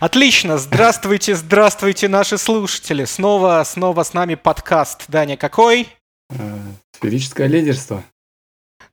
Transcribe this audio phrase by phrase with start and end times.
[0.00, 3.06] Отлично, здравствуйте, здравствуйте, наши слушатели.
[3.06, 5.04] Снова, снова с нами подкаст.
[5.08, 5.88] Даня, какой?
[6.28, 6.58] Э,
[6.92, 8.04] сферическое лидерство.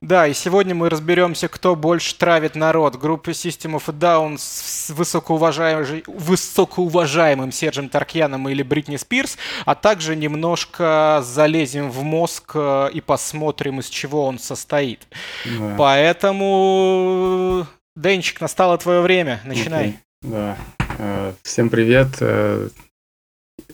[0.00, 2.96] Да, и сегодня мы разберемся, кто больше травит народ.
[2.96, 10.16] Группа System of a Down с высокоуважаемым, высокоуважаемым Сержем Таркьяном или Бритни Спирс, а также
[10.16, 15.06] немножко залезем в мозг э, и посмотрим, из чего он состоит.
[15.44, 15.74] Да.
[15.76, 19.42] Поэтому, Денчик, настало твое время.
[19.44, 19.88] Начинай.
[19.88, 19.94] Okay.
[20.24, 20.56] Да.
[20.98, 22.16] Э, всем привет.
[22.20, 22.68] Э,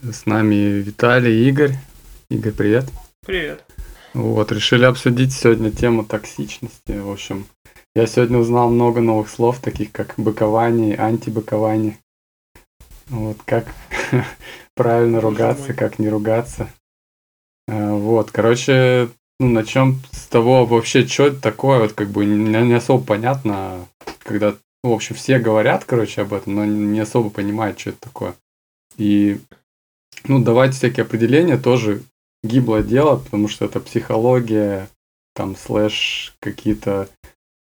[0.02, 1.74] с нами Виталий и Игорь.
[2.28, 2.84] Игорь, привет.
[3.27, 3.64] Привет.
[4.14, 6.92] Вот, решили обсудить сегодня тему токсичности.
[6.92, 7.47] В общем,
[7.94, 11.98] я сегодня узнал много новых слов, таких как быкование, антибыкование.
[13.08, 13.67] Вот, как
[14.74, 16.70] правильно ругаться, как не ругаться.
[17.69, 22.62] Э, вот, короче, ну, начнем с того вообще, что это такое, вот как бы не,
[22.62, 23.86] не особо понятно,
[24.22, 28.34] когда в общем, все говорят, короче, об этом, но не особо понимают, что это такое.
[28.97, 29.41] И,
[30.25, 32.03] ну, давать всякие определения тоже
[32.42, 34.89] гиблое дело, потому что это психология,
[35.34, 37.08] там, слэш какие-то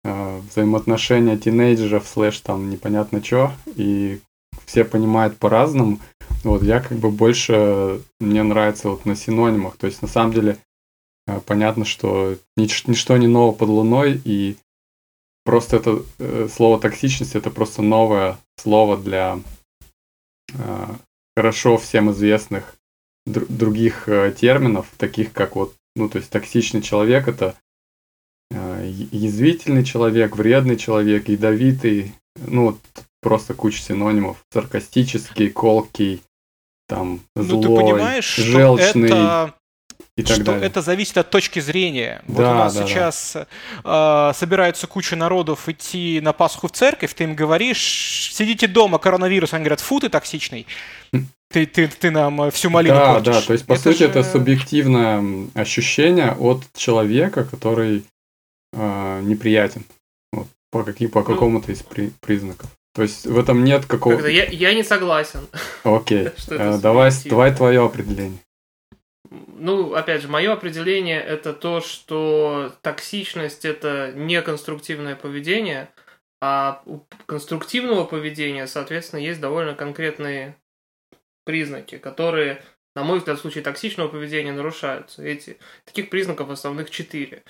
[0.04, 4.22] э, взаимоотношения тинейджеров, слэш там непонятно что, и
[4.66, 6.00] все понимают по-разному.
[6.44, 10.58] Вот я как бы больше, мне нравится вот на синонимах, то есть на самом деле
[11.28, 14.58] э, понятно, что нич- ничто не ново под луной, и
[15.46, 19.40] Просто это э, слово токсичность это просто новое слово для
[20.54, 20.86] э,
[21.36, 22.76] хорошо всем известных
[23.28, 27.56] др- других э, терминов, таких как вот, ну, то есть токсичный человек это
[28.52, 32.80] э, язвительный человек, вредный человек, ядовитый, ну, вот
[33.22, 36.22] просто куча синонимов, саркастический, колкий,
[36.88, 39.08] там, злой, ну, ты понимаешь, желчный.
[39.08, 39.56] Что это
[40.16, 40.68] и так что далее.
[40.68, 42.22] это зависит от точки зрения.
[42.28, 43.38] Да, вот у нас да, сейчас
[43.84, 44.30] да.
[44.32, 49.54] Э, собирается куча народов идти на Пасху в церковь, ты им говоришь, сидите дома, коронавирус,
[49.54, 50.68] они говорят, фу, ты токсичный.
[51.50, 53.34] Ты, ты, ты нам всю малину Да, портишь.
[53.34, 54.06] да, то есть, по это сути, же...
[54.06, 58.06] это субъективное ощущение от человека, который
[58.72, 59.84] э, неприятен.
[60.32, 62.70] Вот, по, каким, по ну, какому-то из при, признаков.
[62.96, 64.28] То есть в этом нет какого-то...
[64.28, 65.48] Я, я не согласен.
[65.84, 68.40] Окей, э, давай, давай твое определение
[69.48, 75.90] ну, опять же, мое определение это то, что токсичность это не конструктивное поведение,
[76.42, 80.58] а у конструктивного поведения, соответственно, есть довольно конкретные
[81.46, 82.64] признаки, которые,
[82.96, 85.24] на мой взгляд, в случае токсичного поведения нарушаются.
[85.24, 87.44] Эти таких признаков основных четыре.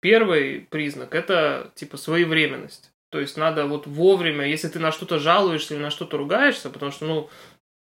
[0.00, 2.92] Первый признак это типа своевременность.
[3.10, 6.92] То есть надо вот вовремя, если ты на что-то жалуешься или на что-то ругаешься, потому
[6.92, 7.30] что, ну,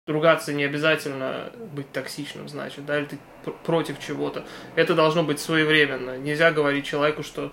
[0.06, 3.18] ругаться не обязательно быть токсичным, значит, да, или ты
[3.64, 4.44] против чего-то.
[4.74, 6.18] Это должно быть своевременно.
[6.18, 7.52] Нельзя говорить человеку, что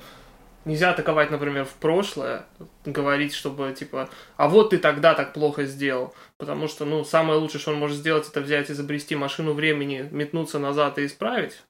[0.66, 2.46] нельзя атаковать, например, в прошлое,
[2.86, 6.14] говорить, чтобы, типа, а вот ты тогда так плохо сделал.
[6.38, 10.60] Потому что, ну, самое лучшее, что он может сделать, это взять, изобрести машину времени, метнуться
[10.60, 11.64] назад и исправить.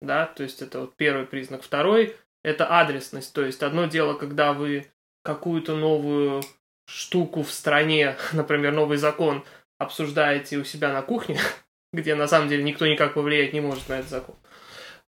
[0.00, 1.62] Да, то есть это вот первый признак.
[1.62, 3.32] Второй– это адресность.
[3.32, 4.86] То есть одно дело, когда вы
[5.22, 6.42] какую-то новую
[6.86, 9.44] штуку в стране, например, новый закон–
[9.82, 11.38] обсуждаете у себя на кухне,
[11.92, 14.36] где на самом деле никто никак повлиять не может на этот закон.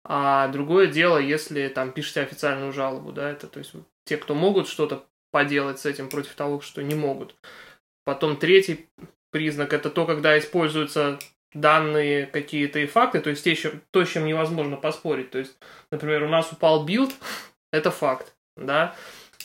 [0.04, 3.72] А другое дело, если там пишете официальную жалобу, да, это то есть
[4.04, 7.36] те, кто могут что-то поделать с этим против того, что не могут.
[8.04, 8.88] Потом третий
[9.30, 11.18] признак это то, когда используются
[11.54, 13.54] данные какие-то и факты, то есть те,
[13.90, 15.30] то, с чем невозможно поспорить.
[15.30, 15.56] То есть,
[15.90, 17.12] например, у нас упал build,
[17.72, 18.94] это факт, да,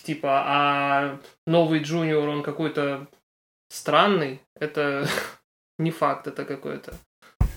[0.04, 3.08] типа, а новый junior, он какой-то
[3.70, 5.08] странный, это
[5.80, 6.94] не факт, это какое-то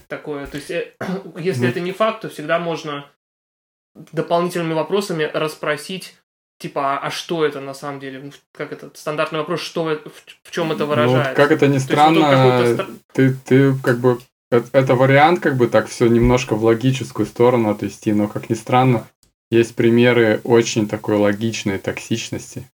[0.08, 0.46] такое.
[0.46, 0.92] То есть, э,
[1.36, 3.10] если это не факт, то всегда можно
[4.12, 6.16] дополнительными вопросами расспросить,
[6.58, 8.20] типа, а, а что это на самом деле?
[8.20, 8.90] Ну, как это?
[8.94, 11.30] Стандартный вопрос, что в, в чем это выражается?
[11.30, 14.18] Ну, как это ни странно, ты, ты как бы
[14.50, 18.54] это, это вариант как бы так все немножко в логическую сторону отвести, но как ни
[18.54, 19.06] странно,
[19.50, 22.68] есть примеры очень такой логичной токсичности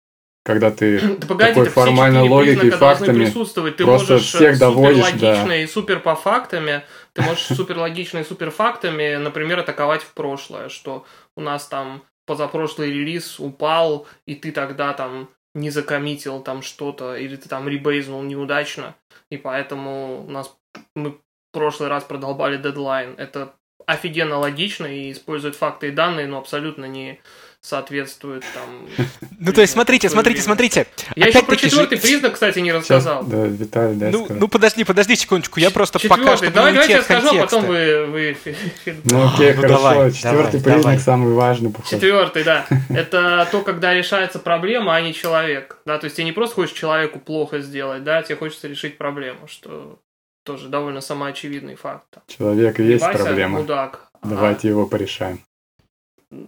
[0.45, 3.77] когда ты да погоди, такой формальной логикой и фактами присутствовать.
[3.77, 5.55] Ты просто можешь всех э, доводишь, суперлогично да.
[5.57, 6.83] и супер по фактами,
[7.13, 11.05] ты можешь супер логично и супер фактами, например, атаковать в прошлое, что
[11.35, 17.35] у нас там позапрошлый релиз упал, и ты тогда там не закоммитил там что-то, или
[17.37, 18.95] ты там ребейзнул неудачно,
[19.31, 20.55] и поэтому у нас
[20.95, 21.17] мы в
[21.53, 23.15] прошлый раз продолбали дедлайн.
[23.17, 23.55] Это
[23.87, 27.19] офигенно логично и использует факты и данные, но абсолютно не
[27.65, 29.07] соответствует там...
[29.39, 30.87] Ну, то есть, смотрите, смотрите, смотрите.
[31.15, 33.23] Я еще про четвертый признак, кстати, не рассказал.
[33.23, 37.01] Да, Виталий, дай ну, ну, подожди, подожди секундочку, я просто пока что Давай, давайте я
[37.01, 38.05] скажу, а потом вы...
[38.05, 38.37] вы...
[39.03, 40.11] Ну, окей, ну, хорошо.
[40.11, 41.73] Четвертый признак самый важный.
[41.89, 42.65] Четвертый, да.
[42.89, 45.77] Это то, когда решается проблема, а не человек.
[45.85, 49.47] Да, то есть, тебе не просто хочешь человеку плохо сделать, да, тебе хочется решить проблему,
[49.47, 49.99] что
[50.43, 52.17] тоже довольно самоочевидный факт.
[52.27, 53.59] Человек есть проблема.
[53.59, 54.07] Мудак.
[54.23, 54.71] Давайте а...
[54.71, 55.39] его порешаем.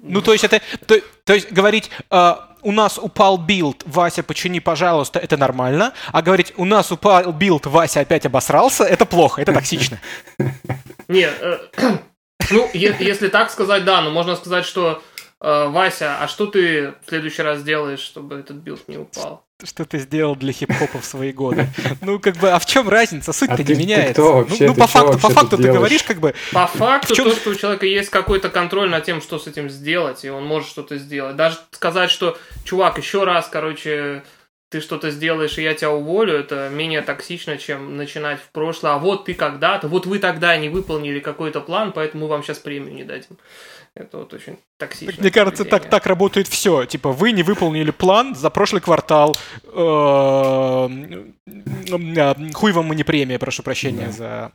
[0.02, 4.60] Ну, то есть это, то, то есть говорить, э, у нас упал build, Вася, почини,
[4.60, 9.54] пожалуйста, это нормально, а говорить, у нас упал build, Вася опять обосрался, это плохо, это
[9.54, 10.00] токсично.
[11.08, 11.60] Нет, э,
[12.52, 15.02] ну, если так сказать, да, но можно сказать, что
[15.40, 19.47] э, Вася, а что ты в следующий раз делаешь, чтобы этот build не упал?
[19.66, 21.68] Что ты сделал для хип-хопа в свои годы.
[22.02, 23.34] Ну, как бы, а в чем разница?
[23.34, 24.08] Суть-то а не ты, меняется.
[24.08, 24.68] Ты кто вообще?
[24.68, 25.78] Ну, ну по факту, по факту ты делаешь?
[25.80, 26.36] говоришь, как бы.
[26.54, 27.26] По факту, чем...
[27.26, 30.46] то, что у человека есть какой-то контроль над тем, что с этим сделать, и он
[30.46, 31.36] может что-то сделать.
[31.36, 34.24] Даже сказать, что, чувак, еще раз, короче,
[34.70, 38.94] ты что-то сделаешь, и я тебя уволю, это менее токсично, чем начинать в прошлое.
[38.94, 42.60] А вот ты когда-то, вот вы тогда не выполнили какой-то план, поэтому мы вам сейчас
[42.60, 43.38] премию не дадим.
[43.98, 45.22] Это вот очень токсично.
[45.22, 46.86] Мне кажется, так, так работает все.
[46.86, 49.36] Типа, вы не выполнили план за прошлый квартал.
[49.66, 50.88] Э,
[52.54, 54.52] хуй вам мы не премия, прошу прощения за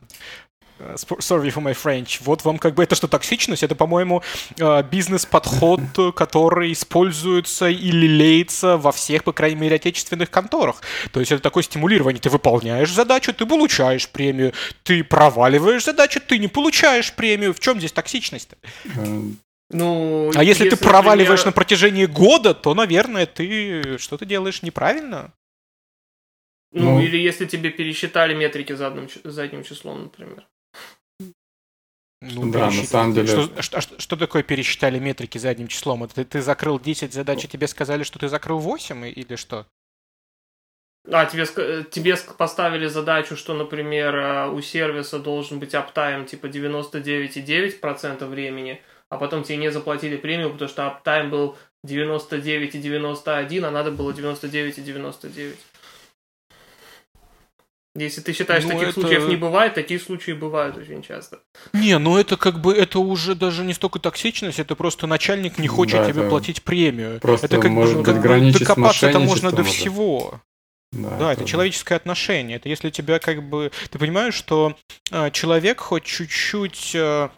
[0.95, 2.19] sorry for my French.
[2.21, 3.63] Вот вам как бы это что, токсичность?
[3.63, 4.23] Это, по-моему,
[4.57, 5.81] э, бизнес-подход,
[6.15, 10.81] который используется и лелеется во всех, по крайней мере, отечественных конторах.
[11.11, 12.21] То есть это такое стимулирование.
[12.21, 14.53] Ты выполняешь задачу, ты получаешь премию.
[14.83, 17.53] Ты проваливаешь задачу, ты не получаешь премию.
[17.53, 18.57] В чем здесь токсичность-то?
[18.95, 19.37] Эм,
[19.69, 21.45] ну, а если, если ты проваливаешь например...
[21.45, 25.33] на протяжении года, то, наверное, ты что-то делаешь неправильно.
[26.73, 30.47] Ну, ну, или если тебе пересчитали метрики задним, задним числом, например.
[32.31, 33.27] Ну, да, на самом деле.
[33.27, 36.05] Что, что, что, что такое пересчитали метрики задним числом?
[36.05, 39.65] Это ты, ты закрыл 10 задач, и тебе сказали, что ты закрыл 8 или что?
[41.11, 41.45] А, тебе,
[41.91, 49.17] тебе поставили задачу, что, например, э, у сервиса должен быть аптайм типа 99,9% времени, а
[49.17, 55.57] потом тебе не заплатили премию, потому что аптайм был 99,91, а надо было 99,99.
[57.95, 58.99] Если ты считаешь, ну, таких это...
[58.99, 61.41] случаев не бывает, такие случаи бывают очень часто.
[61.73, 65.67] Не, ну это как бы, это уже даже не столько токсичность, это просто начальник не
[65.67, 67.19] хочет да, тебе платить премию.
[67.19, 70.41] Просто это как может бы, как докопаться это можно до всего.
[70.93, 72.57] Да, да это, это человеческое отношение.
[72.57, 73.71] Это если тебя как бы...
[73.89, 74.75] Ты понимаешь, что
[75.11, 77.29] э, человек хоть чуть-чуть э,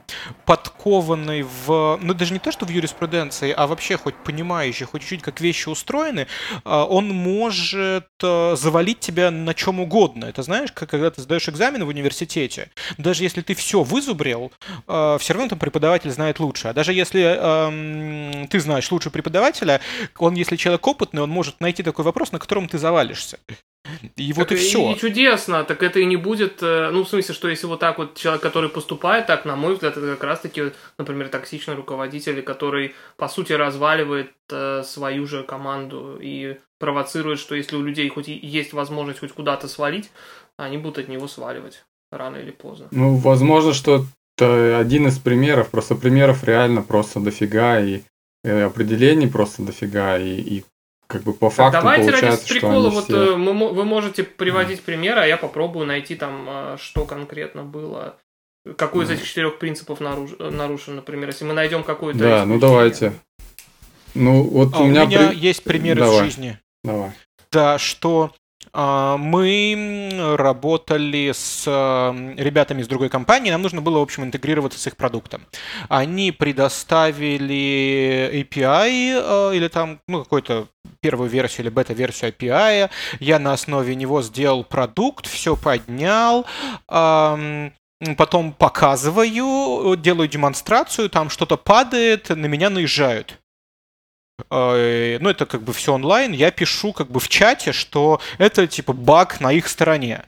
[0.45, 1.97] подкованный в...
[2.01, 5.69] Ну, даже не то, что в юриспруденции, а вообще хоть понимающий, хоть чуть-чуть как вещи
[5.69, 6.27] устроены,
[6.65, 10.25] э, он может э, завалить тебя на чем угодно.
[10.25, 14.51] Это знаешь, как когда ты сдаешь экзамен в университете, даже если ты все вызубрил,
[14.87, 16.67] э, все равно там преподаватель знает лучше.
[16.67, 19.79] А даже если э, ты знаешь лучше преподавателя,
[20.17, 23.39] он, если человек опытный, он может найти такой вопрос, на котором ты завалишься.
[24.15, 24.91] И вот так и все.
[24.91, 27.97] И чудесно, так это и не будет, э, ну, в смысле, что если вот так
[27.97, 32.95] вот человек, который поступает так, на мой взгляд, это как раз-таки, например, токсичный руководитель, который,
[33.17, 38.33] по сути, разваливает э, свою же команду и провоцирует, что если у людей хоть и
[38.33, 40.09] есть возможность хоть куда-то свалить,
[40.57, 42.87] они будут от него сваливать рано или поздно.
[42.91, 44.05] Ну, возможно, что
[44.37, 48.01] это один из примеров, просто примеров реально просто дофига, и
[48.43, 50.65] э, определений просто дофига, и, и
[51.07, 53.33] как бы по факту Давайте получается, ради прикола, вот все...
[53.33, 58.17] Э, мы, вы можете приводить примеры, а я попробую найти там, э, что конкретно было.
[58.77, 60.31] Какой из этих четырех принципов наруш...
[60.39, 62.19] нарушен, например, если мы найдем какую-то.
[62.19, 63.13] Да, ну давайте.
[64.15, 65.37] Ну вот а у меня, у меня при...
[65.37, 66.15] есть примеры Давай.
[66.15, 66.59] из жизни.
[66.83, 67.11] Давай.
[67.51, 68.44] Да, что а,
[68.75, 71.65] мы работали с
[72.37, 75.45] ребятами из другой компании, нам нужно было, в общем, интегрироваться с их продуктом.
[75.87, 80.67] Они предоставили API а, или там, ну, какой-то
[80.99, 82.89] первую версию или бета-версию API.
[83.19, 86.45] Я на основе него сделал продукт, все поднял,
[86.87, 93.39] потом показываю, делаю демонстрацию, там что-то падает, на меня наезжают.
[94.49, 98.67] Э, ну, это как бы все онлайн, я пишу как бы в чате, что это
[98.67, 100.23] типа баг на их стороне.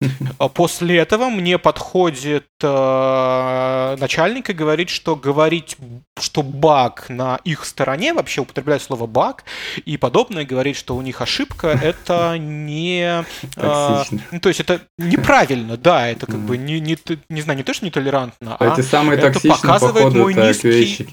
[0.38, 5.76] А после этого мне подходит э, начальник и говорит, что говорить,
[6.20, 9.42] что баг на их стороне, вообще употреблять слово баг
[9.84, 13.24] и подобное, говорит, что у них ошибка, это не...
[13.56, 16.96] Э, ну, то есть это неправильно, да, это как бы не, не,
[17.28, 21.08] не знаю, не то, что нетолерантно, а Эти самые это показывает мой низкий...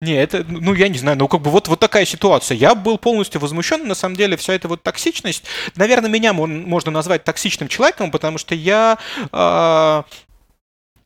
[0.00, 2.56] Не, это, ну, я не знаю, ну, как бы вот, вот такая ситуация.
[2.56, 5.42] Я был полностью возмущен, на самом деле, вся эта вот токсичность.
[5.74, 8.98] Наверное, меня можно назвать токсичным человеком, потому что я...
[9.32, 10.02] Э,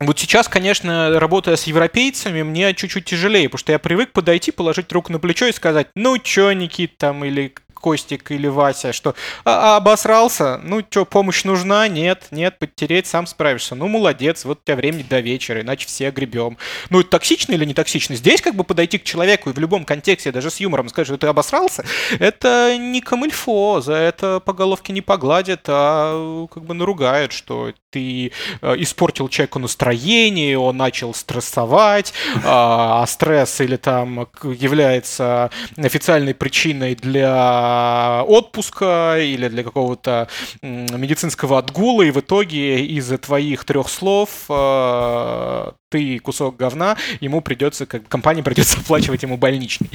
[0.01, 4.93] Вот сейчас, конечно, работая с европейцами, мне чуть-чуть тяжелее, потому что я привык подойти, положить
[4.93, 9.75] руку на плечо и сказать, ну чё, Никит, там, или Костик или Вася, что а,
[9.75, 11.89] а, обосрался, ну что, помощь нужна?
[11.89, 13.75] Нет, нет, подтереть сам справишься.
[13.75, 16.59] Ну, молодец, вот у тебя времени до вечера, иначе все гребем.
[16.91, 18.15] Ну, это токсично или не токсично?
[18.15, 21.19] Здесь как бы подойти к человеку и в любом контексте, даже с юмором сказать, что
[21.19, 21.85] ты обосрался,
[22.21, 28.33] это не камильфо, за это по головке не погладят, а как бы наругают, что ты
[28.63, 36.95] э, испортил человеку настроение, он начал стрессовать, а, а стресс или там является официальной причиной
[36.95, 37.72] для
[38.27, 40.29] отпуска или для какого-то
[40.63, 47.87] медицинского отгула, и в итоге из-за твоих трех слов э, ты кусок говна, ему придется,
[47.87, 49.91] как компания придется оплачивать ему больничный.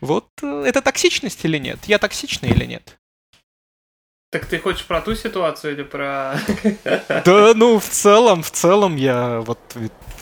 [0.00, 1.78] Вот э, это токсичность или нет?
[1.86, 2.98] Я токсичный или нет?
[4.30, 6.38] Так ты хочешь про ту ситуацию или про...
[7.24, 9.58] Да, ну, в целом, в целом я вот...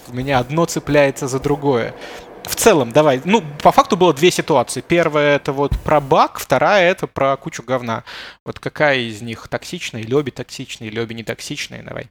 [0.08, 1.94] У меня одно цепляется за другое
[2.44, 3.20] в целом, давай.
[3.24, 4.80] Ну, по факту было две ситуации.
[4.80, 8.04] Первая это вот про баг, вторая это про кучу говна.
[8.44, 12.08] Вот какая из них токсичная, леби токсичная, леби не токсичная, давай.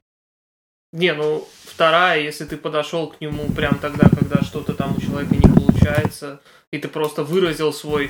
[0.91, 5.35] Не, ну, вторая, если ты подошел к нему прям тогда, когда что-то там у человека
[5.35, 8.09] не получается, и ты просто выразил свой,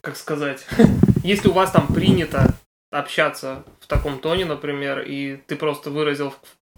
[0.00, 0.64] как сказать,
[1.22, 2.54] если у вас там принято
[2.90, 6.32] общаться в таком тоне, например, и ты просто выразил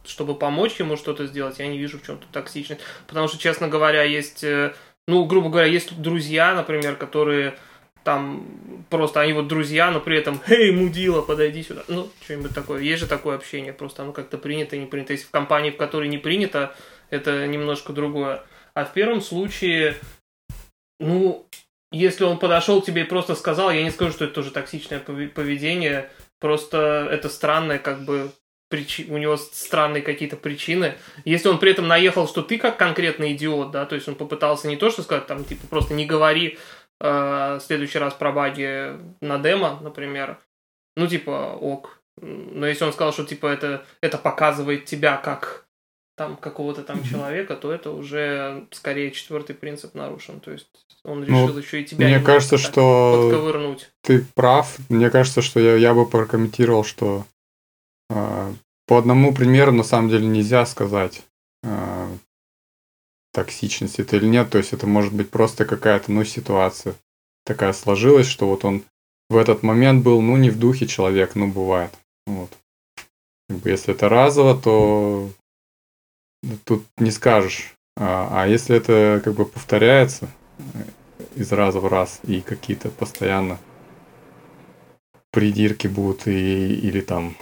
[0.08, 2.80] чтобы помочь ему что-то сделать, я не вижу в чем тут токсичность.
[3.06, 4.74] Потому что, честно говоря, есть, э,
[5.06, 7.58] ну, грубо говоря, есть друзья, например, которые
[8.06, 8.46] там
[8.88, 11.82] просто они вот друзья, но при этом, эй, мудила, подойди сюда.
[11.88, 12.80] Ну, что-нибудь такое.
[12.80, 15.12] Есть же такое общение, просто оно как-то принято, не принято.
[15.12, 16.74] Если в компании, в которой не принято,
[17.10, 18.44] это немножко другое.
[18.74, 19.96] А в первом случае,
[21.00, 21.48] ну,
[21.90, 25.00] если он подошел к тебе и просто сказал, я не скажу, что это тоже токсичное
[25.00, 28.30] поведение, просто это странное как бы
[28.68, 29.06] причи...
[29.10, 30.94] у него странные какие-то причины.
[31.24, 34.68] Если он при этом наехал, что ты как конкретный идиот, да, то есть он попытался
[34.68, 36.58] не то, что сказать, там, типа, просто не говори
[37.00, 40.38] э, в следующий раз про баги на демо, например,
[40.96, 42.00] ну, типа, ок.
[42.20, 45.66] Но если он сказал, что, типа, это, это показывает тебя как
[46.16, 50.40] там какого-то там человека, то это уже скорее четвертый принцип нарушен.
[50.40, 50.66] То есть
[51.04, 53.90] он ну, решил ну, еще и тебя мне кажется, что подковырнуть.
[54.02, 54.78] Ты прав.
[54.88, 57.26] Мне кажется, что я, я бы прокомментировал, что
[58.08, 61.22] по одному примеру на самом деле нельзя сказать,
[61.64, 62.08] а,
[63.32, 64.50] токсичность это или нет.
[64.50, 66.94] То есть это может быть просто какая-то, ну, ситуация
[67.44, 68.82] такая сложилась, что вот он
[69.28, 71.92] в этот момент был, ну, не в духе человек, ну, бывает.
[72.26, 72.50] Вот.
[73.64, 75.30] Если это разово, то
[76.64, 77.74] тут не скажешь.
[77.96, 80.62] А, а если это как бы повторяется э,
[81.36, 83.58] из раза в раз и какие-то постоянно
[85.30, 87.36] придирки будут и, или там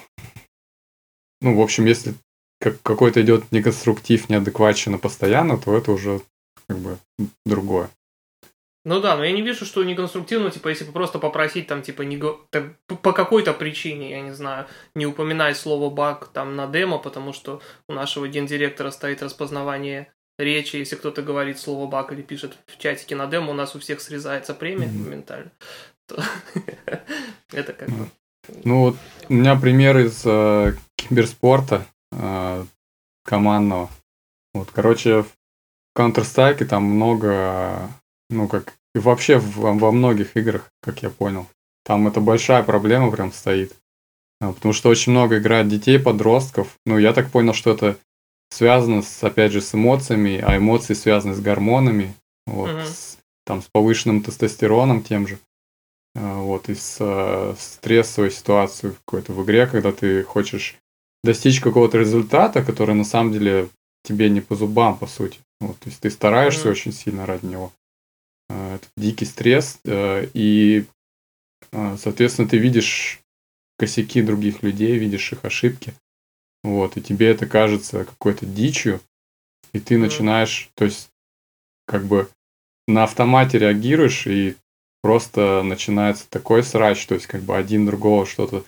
[1.44, 2.14] ну, в общем, если
[2.58, 6.22] как какой-то идет неконструктив, неадекватчина постоянно, то это уже
[6.66, 6.98] как бы
[7.44, 7.90] другое.
[8.86, 12.16] Ну да, но я не вижу, что неконструктивно, типа, если просто попросить там, типа, не
[12.16, 12.40] го...
[12.50, 17.32] так, по какой-то причине, я не знаю, не упоминать слово баг там на демо, потому
[17.32, 22.78] что у нашего гендиректора стоит распознавание речи, если кто-то говорит слово баг или пишет в
[22.78, 25.04] чатике на демо, у нас у всех срезается премия mm-hmm.
[25.04, 25.50] моментально.
[26.06, 26.22] То...
[27.52, 28.08] это как бы...
[28.64, 28.96] Ну вот
[29.28, 30.74] у меня пример из э,
[31.08, 32.64] киберспорта э,
[33.24, 33.90] командного.
[34.52, 35.28] Вот, короче, в
[35.96, 37.88] Counter-Strike там много,
[38.30, 41.46] ну как и вообще в, во многих играх, как я понял,
[41.84, 43.74] там это большая проблема прям стоит.
[44.40, 46.76] А, потому что очень много играет детей, подростков.
[46.86, 47.96] Ну, я так понял, что это
[48.50, 52.14] связано, с, опять же, с эмоциями, а эмоции связаны с гормонами,
[52.46, 52.86] вот, mm-hmm.
[52.86, 55.38] с, там, с повышенным тестостероном тем же.
[56.14, 60.76] А, вот, и с э, стрессовой ситуацией какой-то в игре, когда ты хочешь
[61.24, 63.70] достичь какого-то результата, который на самом деле
[64.04, 65.40] тебе не по зубам, по сути.
[65.60, 66.72] Вот, то есть ты стараешься mm-hmm.
[66.72, 67.72] очень сильно ради него.
[68.50, 70.84] А, это дикий стресс, э, и,
[71.72, 73.20] а, соответственно, ты видишь
[73.78, 75.94] косяки других людей, видишь их ошибки.
[76.62, 79.00] Вот, и тебе это кажется какой-то дичью,
[79.72, 79.98] и ты mm-hmm.
[79.98, 81.08] начинаешь, то есть,
[81.86, 82.28] как бы
[82.86, 84.56] на автомате реагируешь, и
[85.02, 88.64] просто начинается такой срач, то есть как бы один другого что-то...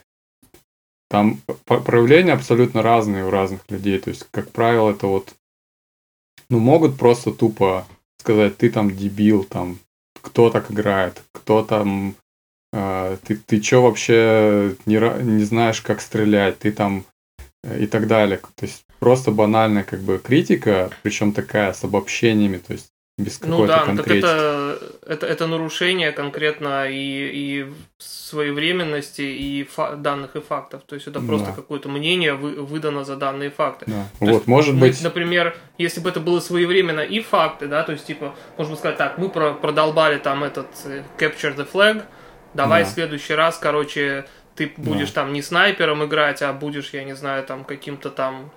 [1.09, 5.35] Там проявления абсолютно разные у разных людей, то есть, как правило, это вот...
[6.49, 7.87] Ну, могут просто тупо
[8.19, 9.79] сказать, ты там дебил, там,
[10.21, 12.17] кто так играет, кто там...
[12.73, 17.05] Э, ты, ты чё вообще не, не знаешь, как стрелять, ты там...
[17.63, 18.41] Э, и так далее.
[18.55, 23.67] То есть, просто банальная как бы критика, причем такая с обобщениями, то есть без ну
[23.67, 24.19] да, ну так конкретики.
[24.27, 26.95] это, это, это нарушение конкретно и,
[27.33, 30.83] и своевременности, и фа- данных и фактов.
[30.87, 31.53] То есть это просто Да.
[31.55, 33.87] какое-то мнение вы- выдано за данные факты.
[33.89, 34.05] Да.
[34.19, 37.85] То Вот, есть может мы, быть, например, если бы это было своевременно и факты, да,
[37.85, 42.03] то есть, типа, можно сказать так, мы про- продолбали там этот э, Capture the Flag,
[42.53, 42.89] давай Да.
[42.91, 47.45] в следующий раз, короче, ты будешь там не снайпером играть, а будешь, я не знаю,
[47.45, 48.51] там каким-то там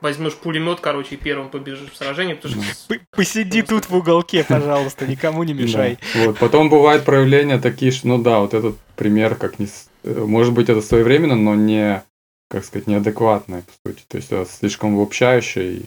[0.00, 5.06] возьмешь пулемет, короче, и первым побежишь в сражение, потому что Посиди тут в уголке, пожалуйста,
[5.06, 5.98] никому не мешай.
[6.14, 6.26] Да.
[6.26, 6.38] Вот.
[6.38, 9.66] Потом бывают проявления такие, что, ну да, вот этот пример, как не...
[10.04, 12.02] э, Может быть, это своевременно, но не,
[12.50, 14.04] как сказать, неадекватное, по сути.
[14.08, 15.86] То есть это слишком обобщающее и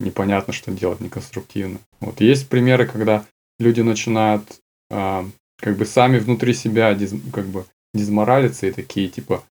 [0.00, 1.78] непонятно, что делать, неконструктивно.
[2.00, 3.24] Вот есть примеры, когда
[3.58, 4.42] люди начинают
[4.90, 5.26] а,
[5.60, 9.42] как бы сами внутри себя диз- как бы дизморалиться и такие, типа,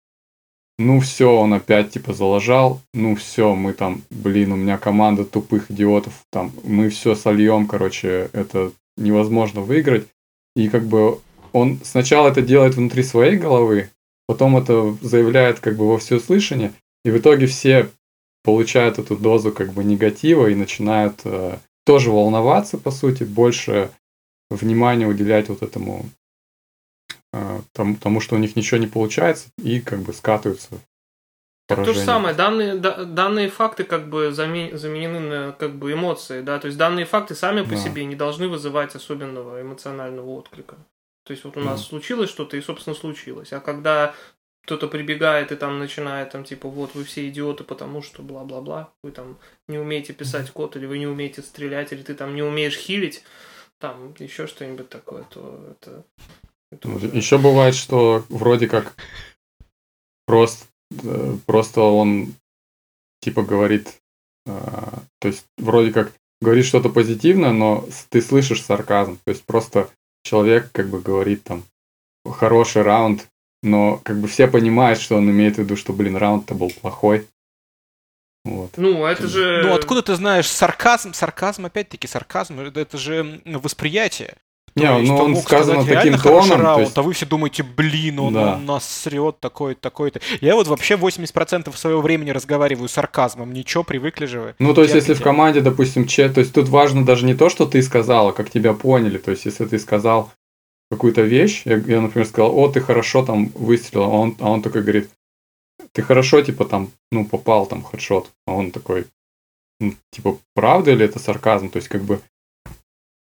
[0.78, 5.72] ну все, он опять типа залажал, ну все, мы там, блин, у меня команда тупых
[5.72, 10.08] идиотов, там, мы все сольем, короче, это невозможно выиграть.
[10.56, 11.20] И как бы
[11.54, 13.90] он сначала это делает внутри своей головы,
[14.28, 16.74] потом это заявляет как бы во всеуслышание,
[17.06, 17.90] и в итоге все
[18.44, 23.90] получают эту дозу как бы негатива и начинают э, тоже волноваться, по сути, больше
[24.50, 26.06] внимания уделять вот этому
[27.74, 30.70] тому, тому, что у них ничего не получается, и как бы скатываются
[31.68, 35.92] Так то же самое, данные, да- данные факты как бы заме- заменены на как бы
[35.94, 37.78] эмоции, да, то есть данные факты сами по Да.
[37.78, 40.76] себе не должны вызывать особенного эмоционального отклика.
[41.26, 43.52] То есть вот у нас случилось что-то и, собственно, случилось.
[43.52, 44.14] А когда
[44.66, 49.12] кто-то прибегает и там начинает там типа вот вы все идиоты, потому что бла-бла-бла, вы
[49.12, 49.38] там
[49.68, 53.24] не умеете писать код, или вы не умеете стрелять, или ты там не умеешь хилить,
[53.80, 56.04] там еще что-нибудь такое, то это...
[56.84, 58.96] Еще бывает, что вроде как
[60.26, 60.66] просто,
[61.04, 62.34] э, просто он
[63.22, 64.00] типа говорит,
[64.46, 64.52] э,
[65.20, 69.18] то есть вроде как говорит что-то позитивное, но ты слышишь сарказм.
[69.26, 69.90] То есть просто
[70.24, 71.64] человек как бы говорит там
[72.26, 73.28] хороший раунд,
[73.64, 77.28] но как бы все понимают, что он имеет в виду, что, блин, раунд-то был плохой.
[78.44, 78.78] Вот.
[78.78, 79.64] Ну, это же...
[79.64, 81.14] Ну, откуда ты знаешь сарказм?
[81.14, 83.60] Сарказм, опять-таки, сарказм, это же м,
[84.76, 84.76] восприятие.
[84.76, 87.14] То Не, есть ну он он сказано сказать таким тоном, то раунд, есть- а вы
[87.14, 88.56] все думаете, блин, он, Да.
[88.56, 90.20] он нас срет такой-то, такой-то.
[90.42, 94.56] Я вот вообще 80% своего времени разговариваю сарказмом, ничего, привыкли же вы.
[94.60, 97.50] Ну, то есть, если в команде, допустим, че, то есть тут важно даже не то,
[97.50, 99.18] что ты сказал, а как тебя поняли.
[99.18, 100.32] То есть, если ты сказал
[100.92, 104.62] какую-то вещь, я, я, например, сказал, о, ты хорошо там выстрелил, а он, а он
[104.62, 105.10] такой говорит,
[105.94, 108.30] ты хорошо, типа, там, ну, попал там хедшот.
[108.46, 109.06] А он такой,
[109.80, 111.70] «Ну, типа, правда или это сарказм?
[111.70, 112.22] То есть, как бы,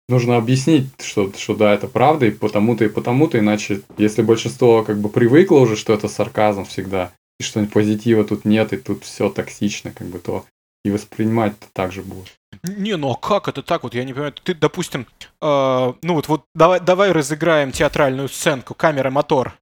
[0.10, 5.00] нужно объяснить, что, что да, это правда, и потому-то, и потому-то, иначе, если большинство как
[5.00, 9.30] бы привыкло уже, что это сарказм всегда, и что позитива тут нет, и тут все
[9.30, 10.46] токсично, как бы, то
[10.86, 12.36] и воспринимать так же будет.
[12.64, 13.84] Не, ну а как это так?
[13.84, 14.34] Вот я не понимаю.
[14.44, 15.08] Ты, допустим,
[15.42, 18.76] э, ну вот, вот давай, давай разыграем театральную сценку.
[18.76, 19.58] Камера, мотор.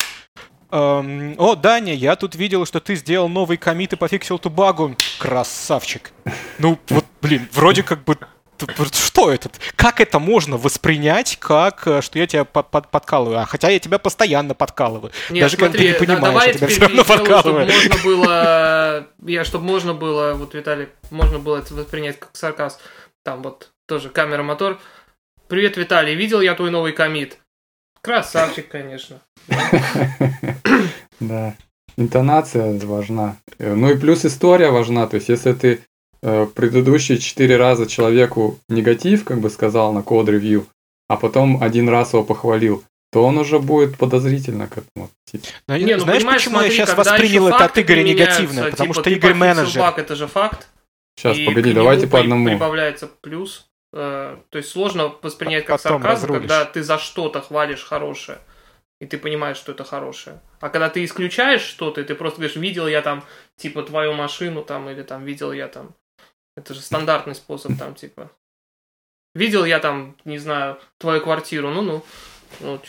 [0.69, 4.95] Эм, о, Даня, я тут видел, что ты сделал новый коммит и пофиксил ту багу.
[5.19, 6.11] Красавчик.
[6.57, 8.17] Ну, вот, блин, вроде как бы...
[8.91, 9.49] Что это?
[9.75, 13.39] Как это можно воспринять, как, э, что я тебя под- под- подкалываю?
[13.39, 15.11] А хотя я тебя постоянно подкалываю.
[15.29, 17.69] Нет, Даже когда ты не да- понимаешь, давай я тебя все равно подкалываю.
[17.69, 22.77] чтобы можно было, я, чтобы можно было, вот, Виталий, можно было это воспринять как сарказм.
[23.23, 24.79] Там вот тоже камера, мотор.
[25.47, 27.37] Привет, Виталий, видел я твой новый комит?
[28.01, 29.19] Красавчик, конечно.
[31.19, 31.55] Да.
[31.95, 33.37] Интонация важна.
[33.59, 35.07] Э, Ну и плюс история важна.
[35.07, 35.81] То есть, если ты
[36.23, 40.65] э, предыдущие четыре раза человеку негатив, как бы сказал на код-ревью,
[41.07, 45.53] а потом один раз его похвалил, то он уже будет подозрительно к этому относиться.
[45.67, 48.63] Зна- Не, ну, Знаешь, почему я смотри, сейчас когда воспринял это от Игоря негативно?
[48.71, 49.81] Потому типа, что ты Игорь менеджер.
[49.81, 50.67] баг, это же факт.
[51.15, 52.47] Сейчас, и погоди, давайте по одному.
[52.47, 53.67] прибавляется плюс.
[53.95, 56.41] Э, то есть сложно воспринять как Потом сарказм, разрулишь.
[56.41, 58.39] когда ты за что-то хвалишь хорошее,
[58.99, 60.41] и ты понимаешь, что это хорошее.
[60.59, 63.23] А когда ты исключаешь что-то, и ты просто говоришь, видел я там,
[63.57, 65.93] типа, твою машину, там, или там, видел я там.
[66.55, 68.31] Это же стандартный способ, там, типа.
[69.35, 72.03] Видел я там, не знаю, твою квартиру, ну-ну.
[72.59, 72.79] Ну?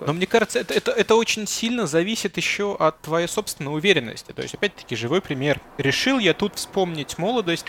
[0.00, 4.32] Но мне кажется, это, это, это очень сильно зависит еще от твоей собственной уверенности.
[4.32, 5.60] То есть, опять-таки, живой пример.
[5.78, 7.66] Решил я тут вспомнить молодость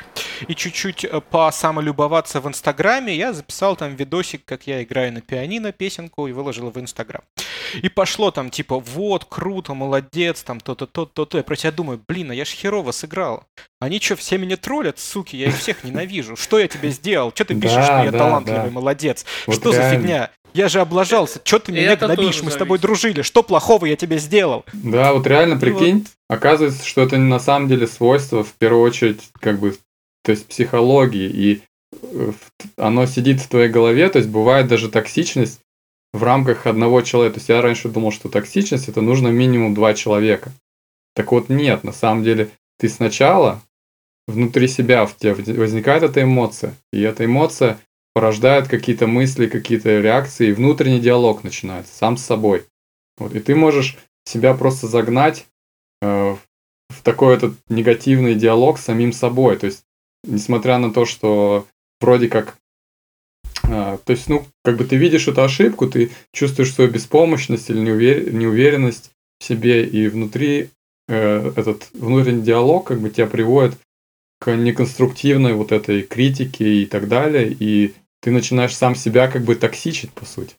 [0.48, 3.16] и чуть-чуть э, посамолюбоваться в Инстаграме.
[3.16, 7.22] Я записал там видосик, как я играю на пианино, песенку, и выложил в Инстаграм.
[7.82, 11.38] И пошло там, типа, вот, круто, молодец, там, то-то, то-то, то-то.
[11.38, 13.44] Я про тебя думаю, блин, а я ж херово сыграл.
[13.80, 16.36] Они что, все меня троллят, суки, я их всех ненавижу.
[16.36, 17.32] Что я тебе сделал?
[17.34, 18.72] Что ты Да, пишешь, что я да, талантливый, да.
[18.72, 19.26] молодец?
[19.46, 20.32] Вот что за фигня?
[20.54, 21.40] Я же облажался.
[21.44, 22.42] Что ты меня гнобишь?
[22.42, 23.22] Мы с тобой дружили.
[23.22, 24.66] Что плохого я тебе сделал?
[24.74, 29.60] Да, вот реально прикинь, оказывается, что это на самом деле свойство, в первую очередь, как
[29.60, 29.78] бы,
[30.24, 31.62] то есть психологии, и
[32.78, 35.60] оно сидит в твоей голове, то есть бывает даже токсичность
[36.14, 37.36] в рамках одного человека.
[37.36, 40.52] То есть я раньше думал, что токсичность это нужно минимум два человека.
[41.16, 43.62] Так вот нет, на самом деле ты сначала
[44.28, 47.80] внутри себя в тебе возникает эта эмоция, и эта эмоция
[48.14, 52.66] порождает какие-то мысли, какие-то реакции, и внутренний диалог начинается сам с собой.
[53.18, 55.46] Вот, и ты можешь себя просто загнать
[56.02, 56.36] э,
[56.90, 59.58] в такой этот негативный диалог с самим собой.
[59.58, 59.84] То есть,
[60.24, 61.68] несмотря на то, что
[62.02, 62.58] вроде как
[63.70, 67.80] а, то есть, ну, как бы ты видишь эту ошибку, ты чувствуешь свою беспомощность или
[67.80, 68.34] неувер...
[68.34, 70.70] неуверенность в себе, и внутри
[71.08, 73.78] э, этот внутренний диалог как бы тебя приводит
[74.40, 79.56] к неконструктивной вот этой критике и так далее, и ты начинаешь сам себя как бы
[79.56, 80.56] токсичить, по сути.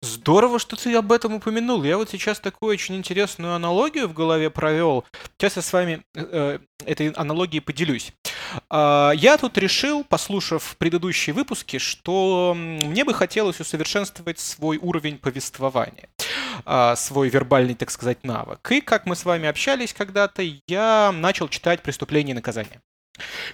[0.00, 1.82] Здорово, что ты об этом упомянул.
[1.82, 5.04] Я вот сейчас такую очень интересную аналогию в голове провел.
[5.36, 8.12] Сейчас я с вами э, этой аналогией поделюсь.
[8.70, 16.08] Э, я тут решил, послушав предыдущие выпуски, что мне бы хотелось усовершенствовать свой уровень повествования,
[16.64, 18.70] э, свой вербальный, так сказать, навык.
[18.70, 22.80] И как мы с вами общались когда-то, я начал читать «Преступление и наказание»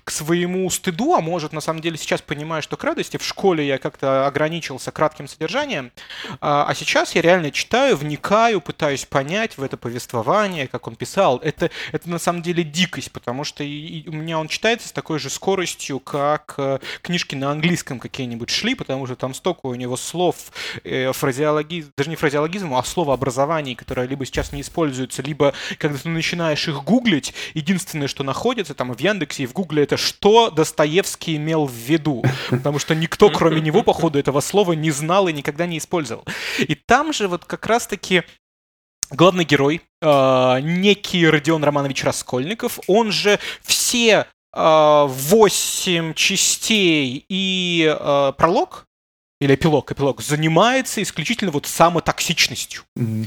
[0.05, 3.66] к своему стыду, а может, на самом деле, сейчас понимаю, что к радости, в школе
[3.66, 5.92] я как-то ограничился кратким содержанием,
[6.40, 11.38] а, а сейчас я реально читаю, вникаю, пытаюсь понять в это повествование, как он писал.
[11.38, 15.18] Это, это на самом деле дикость, потому что и, у меня он читается с такой
[15.18, 19.96] же скоростью, как э, книжки на английском какие-нибудь шли, потому что там столько у него
[19.96, 20.37] слов,
[20.85, 26.09] э, фразеологизм, даже не фразеологизм, а словообразований, которые либо сейчас не используются, либо когда ты
[26.09, 31.37] начинаешь их гуглить, единственное, что находится там в Яндексе и в Гугле это что Достоевский
[31.37, 35.67] имел в виду, потому что никто, кроме него, походу, этого слова не знал и никогда
[35.67, 36.25] не использовал.
[36.59, 38.25] И там же вот как раз-таки
[39.11, 48.33] главный герой, э, некий Родион Романович Раскольников, он же все э, восемь частей и э,
[48.37, 48.84] пролог
[49.44, 52.83] или эпилог, эпилог, занимается исключительно вот самотоксичностью.
[52.98, 53.26] Mm-hmm.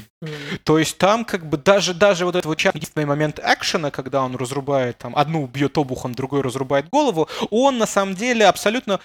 [0.64, 4.36] То есть там как бы даже, даже вот этот вот единственный момент экшена, когда он
[4.36, 9.00] разрубает там, одну бьет обухом, другой разрубает голову, он на самом деле абсолютно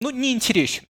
[0.00, 0.84] ну, не интересен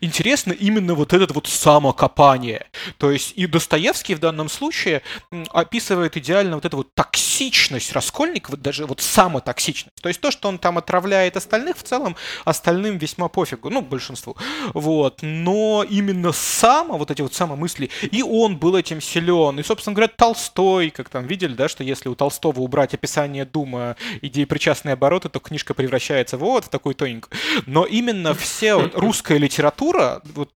[0.00, 2.66] интересно именно вот это вот самокопание.
[2.98, 5.02] То есть и Достоевский в данном случае
[5.50, 10.00] описывает идеально вот эту вот токсичность Раскольникова, даже вот самотоксичность.
[10.02, 14.36] То есть то, что он там отравляет остальных, в целом остальным весьма пофигу, ну, большинству.
[14.74, 15.20] Вот.
[15.22, 19.58] Но именно само, вот эти вот самомысли, и он был этим силен.
[19.58, 23.96] И, собственно говоря, Толстой, как там видели, да, что если у Толстого убрать описание Дума,
[24.22, 27.38] идеи причастные обороты, то книжка превращается вот в такую тоненькую.
[27.66, 30.50] Но именно все вот, русская литература литература, вот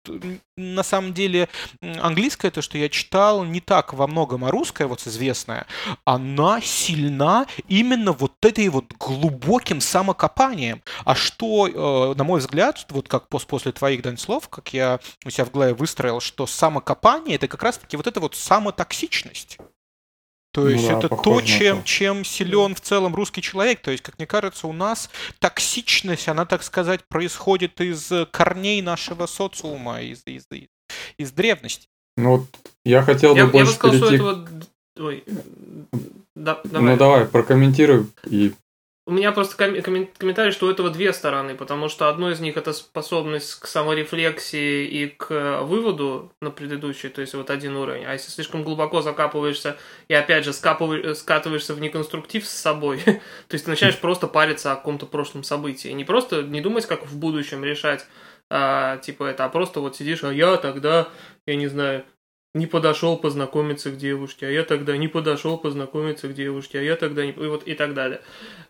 [0.57, 1.49] на самом деле
[1.81, 5.67] английская, то, что я читал, не так во многом, а русская, вот известная,
[6.05, 10.83] она сильна именно вот этой вот глубоким самокопанием.
[11.05, 15.31] А что, э, на мой взгляд, вот как после твоих, Дань, слов, как я у
[15.31, 19.59] себя в голове выстроил, что самокопание— это как раз-таки вот эта вот самотоксичность.
[20.53, 21.85] То есть ну, да, это то, чем, то.
[21.87, 23.81] чем силен в целом русский человек.
[23.81, 29.27] То есть, как мне кажется, у нас токсичность, она, так сказать, происходит из корней нашего
[29.27, 30.69] социума, из, из, из,
[31.17, 31.89] из древности.
[32.19, 32.47] Ну вот
[32.85, 34.17] я хотел бы я, больше я бы сказал, перейти...
[34.17, 34.49] Что этого...
[34.99, 35.25] Ой,
[36.37, 36.91] да, давай.
[36.91, 38.53] Ну давай, прокомментируй и
[39.05, 42.39] у меня просто ком- ком- комментарий, что у этого две стороны, потому что одно из
[42.39, 48.05] них это способность к саморефлексии и к выводу на предыдущий, то есть вот один уровень.
[48.05, 53.21] А если слишком глубоко закапываешься и опять же скапываешь, скатываешься в неконструктив с собой, то
[53.51, 55.89] есть ты начинаешь просто париться о каком-то прошлом событии.
[55.89, 58.07] Не просто не думать, как в будущем решать,
[58.51, 61.09] а, типа это, а просто вот сидишь, а я тогда,
[61.47, 62.05] я не знаю,
[62.55, 66.97] не подошел познакомиться к девушке, а я тогда не подошел познакомиться к девушке, а я
[66.97, 67.31] тогда не...
[67.31, 68.21] И вот и так далее.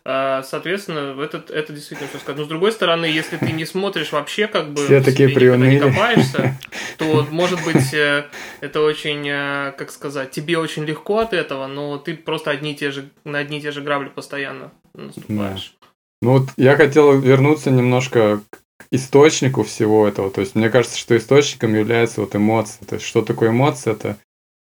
[0.05, 2.39] А, соответственно, это, это действительно что сказать.
[2.39, 4.85] Но с другой стороны, если ты не смотришь вообще как бы...
[4.85, 5.71] Все такие приуныли.
[5.71, 6.57] не копаешься,
[6.97, 8.25] то, может быть, э,
[8.61, 12.75] это очень, э, как сказать, тебе очень легко от этого, но ты просто одни и
[12.75, 15.75] те же, на одни и те же грабли постоянно наступаешь.
[15.81, 15.87] Да.
[16.21, 20.29] Ну вот я хотел вернуться немножко к источнику всего этого.
[20.29, 22.85] То есть мне кажется, что источником является вот эмоция.
[22.85, 23.93] То есть что такое эмоция?
[23.93, 24.17] Это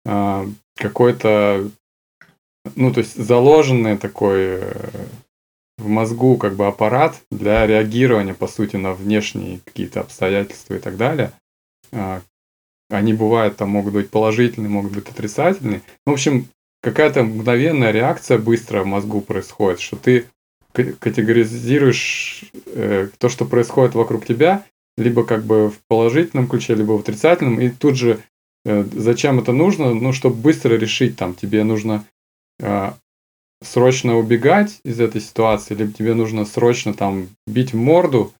[0.04, 1.70] э, какой-то,
[2.74, 4.88] ну то есть заложенный такой э,
[5.78, 10.96] в мозгу как бы аппарат для реагирования, по сути, на внешние какие-то обстоятельства и так
[10.96, 11.32] далее.
[11.92, 12.20] Э,
[12.88, 15.82] они бывают, там могут быть положительные, могут быть отрицательные.
[16.06, 16.48] В общем,
[16.82, 20.26] какая-то мгновенная реакция быстро в мозгу происходит, что ты
[20.84, 24.64] категоризируешь э, то, что происходит вокруг тебя,
[24.96, 28.20] либо как бы в положительном ключе, либо в отрицательном, и тут же
[28.64, 29.94] э, зачем это нужно?
[29.94, 32.04] Ну, чтобы быстро решить, там, тебе нужно
[32.60, 32.92] э,
[33.62, 38.32] срочно убегать из этой ситуации, либо тебе нужно срочно там бить морду,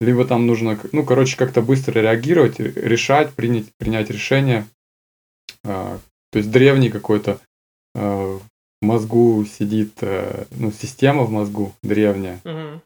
[0.00, 4.66] либо там нужно, ну, короче, как-то быстро реагировать, решать, принять, принять решение.
[5.64, 5.98] А,
[6.32, 7.40] то есть древний какой-то
[7.94, 8.40] а,
[8.80, 12.80] в мозгу сидит, а, ну, система в мозгу древняя, угу.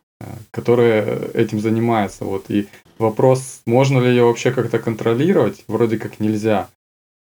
[0.50, 2.24] которая этим занимается.
[2.24, 2.50] Вот.
[2.50, 6.68] И вопрос, можно ли ее вообще как-то контролировать, вроде как нельзя.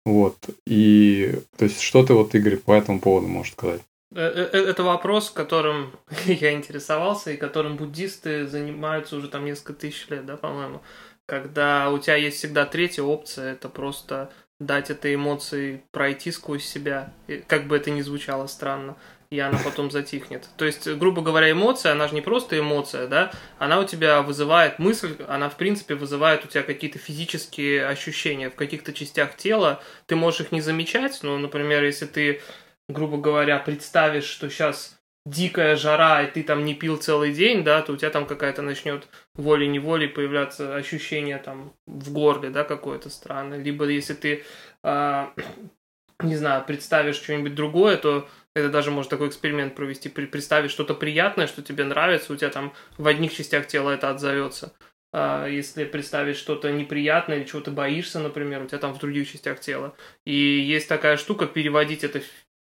[0.04, 0.36] Вот.
[0.66, 3.82] И, то есть, что ты вот, Игорь, по этому поводу можешь сказать?
[4.14, 5.92] Э, э, э, это вопрос, которым
[6.26, 10.80] я интересовался и которым буддисты занимаются уже там несколько тысяч лет, да, по-моему.
[11.26, 17.12] Когда у тебя есть всегда третья опция, это просто дать этой эмоции пройти сквозь себя,
[17.46, 18.96] как бы это ни звучало странно,
[19.30, 20.48] и она потом затихнет.
[20.56, 24.78] То есть, грубо говоря, эмоция, она же не просто эмоция, да, она у тебя вызывает
[24.78, 30.16] мысль, она, в принципе, вызывает у тебя какие-то физические ощущения в каких-то частях тела, ты
[30.16, 32.40] можешь их не замечать, но, например, если ты
[32.88, 37.82] грубо говоря, представишь, что сейчас дикая жара, и ты там не пил целый день, да,
[37.82, 43.58] то у тебя там какая-то начнет волей-неволей появляться ощущение там в горле, да, какое-то странное.
[43.58, 44.44] Либо если ты,
[44.82, 45.26] э,
[46.22, 51.46] не знаю, представишь что-нибудь другое, то это даже может такой эксперимент провести, представить что-то приятное,
[51.46, 54.72] что тебе нравится, у тебя там в одних частях тела это отзовется.
[55.12, 59.30] А если представить что-то неприятное или чего ты боишься, например, у тебя там в других
[59.30, 59.94] частях тела.
[60.26, 62.20] И есть такая штука переводить это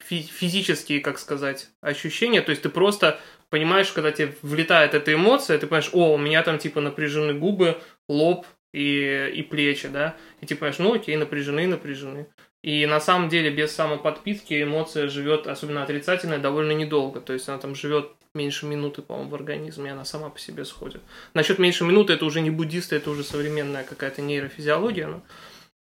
[0.07, 2.41] физические, как сказать, ощущения.
[2.41, 6.43] То есть ты просто понимаешь, когда тебе влетает эта эмоция, ты понимаешь, о, у меня
[6.43, 7.77] там типа напряжены губы,
[8.09, 12.27] лоб и, и плечи, да, и ты понимаешь, ну окей, напряжены, напряжены.
[12.63, 17.19] И на самом деле без самоподпитки эмоция живет, особенно отрицательная, довольно недолго.
[17.19, 20.63] То есть она там живет меньше минуты, по-моему, в организме, и она сама по себе
[20.63, 21.01] сходит.
[21.33, 25.07] Насчет меньше минуты это уже не буддисты, это уже современная какая-то нейрофизиология.
[25.07, 25.21] Но...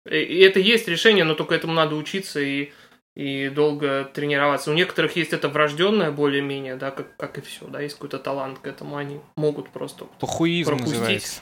[0.09, 2.71] И это есть решение, но только этому надо учиться и
[3.15, 4.71] и долго тренироваться.
[4.71, 8.59] У некоторых есть это врожденное более-менее, да, как, как и все, да, есть какой-то талант
[8.59, 10.99] к этому, они могут просто Похуизм пропустить.
[10.99, 11.41] Называется.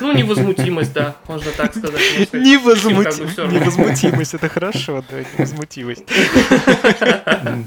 [0.00, 2.32] Ну, невозмутимость, да, можно так сказать.
[2.32, 6.04] Невозмутимость, это хорошо, да, невозмутимость.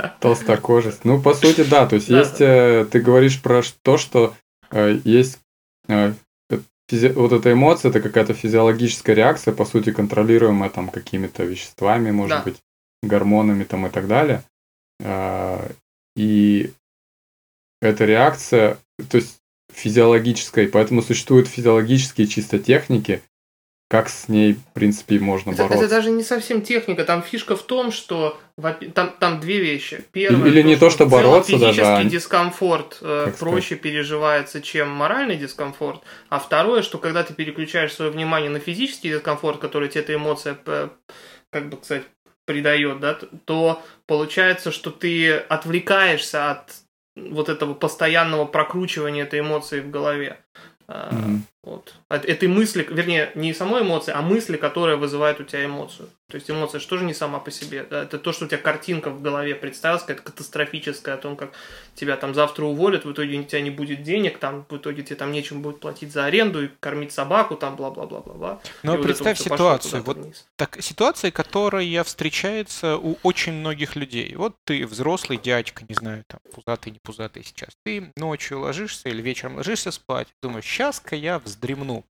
[0.19, 1.05] Толстокожесть.
[1.05, 4.33] Ну, по сути, да, то есть есть, э, ты говоришь про то, что
[4.71, 5.39] э, есть
[5.87, 6.13] э,
[6.89, 7.09] физи...
[7.09, 12.57] вот эта эмоция, это какая-то физиологическая реакция, по сути, контролируемая там какими-то веществами, может быть,
[13.03, 14.43] гормонами там и так далее.
[15.03, 15.69] А,
[16.15, 16.71] и
[17.81, 18.77] эта реакция,
[19.09, 19.37] то есть
[19.73, 23.21] физиологическая, и поэтому существуют физиологические чисто техники,
[23.87, 25.85] как с ней, в принципе, можно это, бороться.
[25.85, 28.39] Это даже не совсем техника, там фишка в том, что
[28.95, 30.03] там, там две вещи.
[30.11, 32.03] Первое, Или то, не то, что, бороться физический даже, а...
[32.03, 33.81] дискомфорт э, проще сказать?
[33.81, 36.01] переживается, чем моральный дискомфорт.
[36.29, 40.57] А второе, что когда ты переключаешь свое внимание на физический дискомфорт, который тебе эта эмоция,
[41.51, 42.05] как бы сказать,
[42.45, 46.73] придает, да, то получается, что ты отвлекаешься от
[47.15, 50.39] вот этого постоянного прокручивания этой эмоции в голове.
[50.87, 51.39] Mm-hmm.
[51.65, 51.95] Вот.
[52.09, 56.09] От этой мысли, вернее, не самой эмоции, а мысли, которая вызывает у тебя эмоцию.
[56.29, 57.85] То есть эмоция что же не сама по себе.
[57.89, 58.03] Да?
[58.03, 61.53] Это то, что у тебя картинка в голове представилась, какая-то катастрофическая, о том, как
[61.95, 65.15] тебя там завтра уволят, в итоге у тебя не будет денег, там в итоге тебе
[65.15, 68.61] там нечем будет платить за аренду и кормить собаку, там бла-бла-бла-бла-бла.
[68.83, 70.03] Но и представь вот ситуацию.
[70.03, 70.17] Вот
[70.55, 74.35] так, ситуация, которая встречается у очень многих людей.
[74.35, 77.69] Вот ты взрослый дядька, не знаю, там, пузатый, не пузатый сейчас.
[77.83, 82.05] Ты ночью ложишься или вечером ложишься спать, думаешь, сейчас-ка я вз вздремну.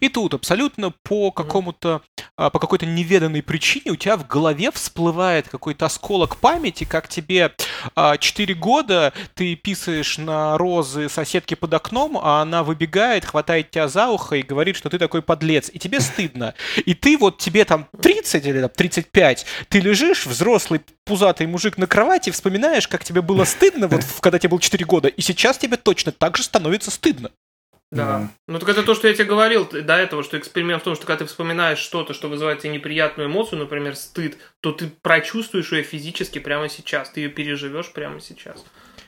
[0.00, 2.02] И тут абсолютно по какому-то,
[2.36, 7.52] а, по какой-то неведанной причине у тебя в голове всплывает какой-то осколок памяти, как тебе
[7.94, 13.86] а, 4 года, ты писаешь на розы соседки под окном, а она выбегает, хватает тебя
[13.86, 16.54] за ухо и говорит, что ты такой подлец, и тебе стыдно.
[16.84, 21.86] И ты вот, тебе там 30 или там, 35, ты лежишь, взрослый пузатый мужик на
[21.86, 25.76] кровати, вспоминаешь, как тебе было стыдно, вот когда тебе было 4 года, и сейчас тебе
[25.76, 27.30] точно так же становится стыдно.
[27.90, 28.06] Да.
[28.06, 28.30] да.
[28.48, 31.06] Ну так это то, что я тебе говорил до этого, что эксперимент в том, что
[31.06, 35.82] когда ты вспоминаешь что-то, что вызывает тебе неприятную эмоцию, например, стыд, то ты прочувствуешь ее
[35.82, 38.64] физически прямо сейчас, ты ее переживешь прямо сейчас.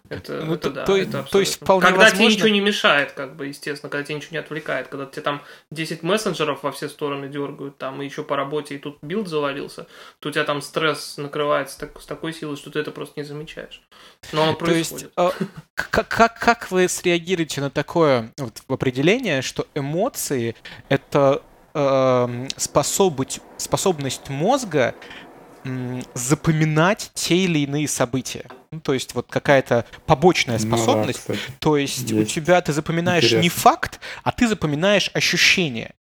[0.09, 2.25] Это, ну, это то, да, то, это то есть вполне Когда возможно...
[2.25, 5.43] тебе ничего не мешает, как бы, естественно, когда тебе ничего не отвлекает, когда тебе там
[5.71, 9.87] 10 мессенджеров во все стороны дергают, там, и еще по работе, и тут build завалился,
[10.21, 13.25] то у тебя там стресс накрывается так, с такой силой, что ты это просто не
[13.25, 13.83] замечаешь.
[14.33, 15.13] Но оно происходит.
[15.15, 20.55] То есть, а, как, как, как вы среагируете на такое вот, определение, что эмоции—
[20.89, 21.43] это
[21.75, 24.95] э, способность, способность мозга
[26.15, 28.47] запоминать те или иные события.
[28.77, 31.23] Ну, то есть вот какая-то побочная способность.
[31.29, 33.43] Ну, да, то есть, есть у тебя ты запоминаешь Интересно.
[33.43, 35.95] не факт, а ты запоминаешь ощущение.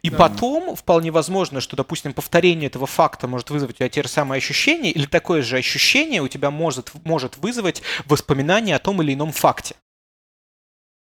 [0.00, 0.16] И да.
[0.16, 4.38] потом вполне возможно, что, допустим, повторение этого факта может вызвать у тебя те же самые
[4.38, 9.32] ощущения, или такое же ощущение у тебя может, может вызвать воспоминание о том или ином
[9.32, 9.74] факте.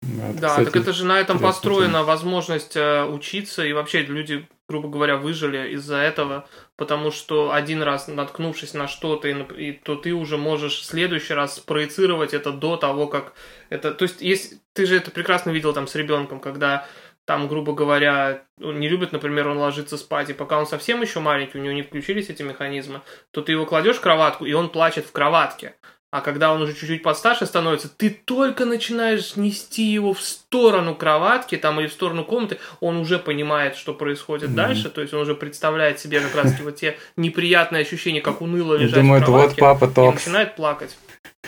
[0.03, 4.49] Да, да кстати, так это же на этом построена возможность э, учиться, и вообще люди,
[4.73, 10.15] грубо говоря, выжили из-за этого, потому что один раз наткнувшись на что-то, и, то ты
[10.15, 13.35] уже можешь в следующий раз проецировать это до того, как
[13.69, 13.93] это...
[13.93, 16.89] То есть, есть, ты же это прекрасно видел там с ребенком, когда
[17.25, 21.21] там, грубо говоря, он не любит, например, он ложится спать, и пока он совсем еще
[21.21, 24.71] маленький, у него не включились эти механизмы, то ты его кладешь в кроватку, и он
[24.71, 25.77] плачет в кроватке.
[26.13, 31.57] А когда он уже чуть-чуть постарше становится, ты только начинаешь нести его в сторону кроватки
[31.57, 34.55] там или в сторону комнаты, он уже понимает, что происходит mm-hmm.
[34.55, 38.75] дальше, то есть он уже представляет себе как раз вот те неприятные ощущения, как уныло
[38.75, 40.95] лежать Думает, в кроватке, вот папа и начинает плакать.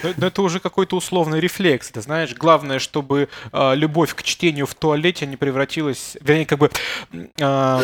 [0.02, 2.34] Но, но это уже какой-то условный рефлекс, ты знаешь.
[2.34, 6.16] Главное, чтобы э, любовь к чтению в туалете не превратилась...
[6.22, 6.70] Вернее, как бы,
[7.12, 7.80] э,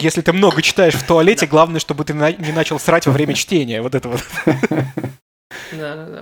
[0.00, 3.34] если ты много читаешь в туалете, главное, чтобы ты на, не начал срать во время
[3.34, 3.82] чтения.
[3.82, 4.22] Вот это вот.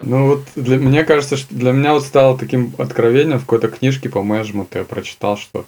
[0.03, 4.09] Ну вот для, мне кажется, что для меня вот стало таким откровением в какой-то книжке
[4.09, 5.66] по менеджменту я прочитал, что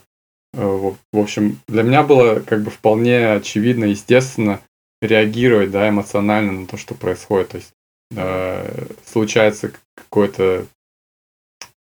[0.55, 4.61] э, в общем для меня было как бы вполне очевидно, естественно
[5.03, 7.49] реагировать, да, эмоционально на то, что происходит.
[7.49, 7.73] То есть
[8.15, 10.67] э, случается какое-то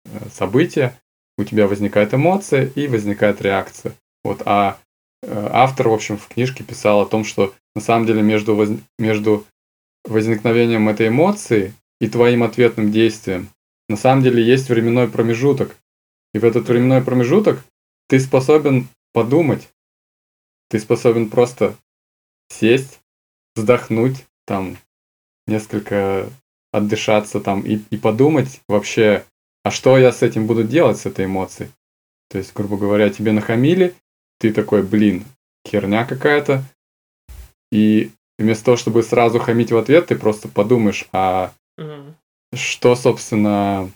[0.05, 0.95] э, событие,
[1.37, 3.93] у тебя возникает эмоция и возникает реакция.
[4.23, 4.77] Вот, а
[5.23, 8.69] э, автор, в общем, в книжке писал о том, что на самом деле между, воз...
[8.99, 9.45] между
[10.05, 13.49] возникновением этой эмоции и твоим ответным действием.
[13.89, 15.75] На самом деле есть временной промежуток.
[16.33, 17.63] И в этот временной промежуток
[18.07, 19.69] ты способен подумать.
[20.69, 21.75] Ты способен просто
[22.49, 22.99] сесть,
[23.55, 24.77] вздохнуть, там,
[25.47, 26.29] несколько
[26.71, 29.25] отдышаться там и, и подумать вообще,
[29.63, 31.69] а что я с этим буду делать, с этой эмоцией.
[32.29, 33.93] То есть, грубо говоря, тебе нахамили,
[34.39, 35.25] ты такой, блин,
[35.67, 36.63] херня какая-то.
[37.71, 42.15] И вместо того, чтобы сразу хамить в ответ, ты просто подумаешь, а угу.
[42.53, 43.89] что, собственно,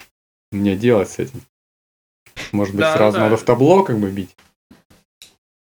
[0.51, 1.41] мне делать с этим?
[2.51, 3.23] Может быть, да, сразу да.
[3.25, 4.35] надо в табло как бы бить?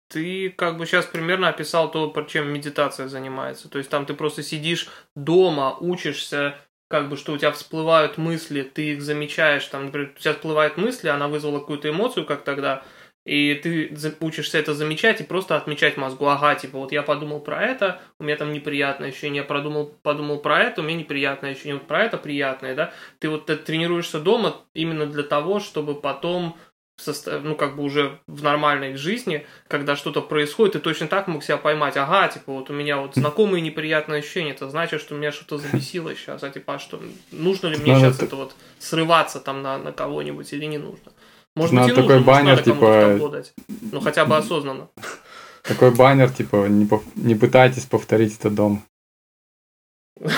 [0.09, 3.69] Ты как бы сейчас примерно описал то, чем медитация занимается.
[3.69, 6.59] То есть там ты просто сидишь дома, учишься,
[6.93, 10.77] как бы, что у тебя всплывают мысли, ты их замечаешь, там, например, у тебя всплывают
[10.77, 12.85] мысли, она вызвала какую-то эмоцию, как тогда,
[13.25, 17.63] и ты учишься это замечать и просто отмечать мозгу, ага, типа, вот я подумал про
[17.63, 21.75] это, у меня там неприятное ощущение, я продумал, подумал про это, у меня неприятное ощущение,
[21.75, 26.57] вот про это приятное, да, ты вот ты тренируешься дома именно для того, чтобы потом
[26.97, 31.45] состав, ну, как бы уже в нормальной жизни, когда что-то происходит, ты точно так мог
[31.45, 35.33] себя поймать, ага, типа, вот у меня вот знакомые неприятные ощущения, это значит, что меня
[35.33, 39.63] что-то забесило сейчас, а типа, а что, нужно ли мне сейчас это вот срываться там
[39.63, 41.13] на, на кого-нибудь или не нужно?
[41.55, 43.45] Может быть, и такой нужно, баннер, типа...
[43.93, 44.89] Ну, хотя бы осознанно.
[45.63, 47.03] Такой баннер, типа, не, по...
[47.15, 48.83] не пытайтесь повторить это дом.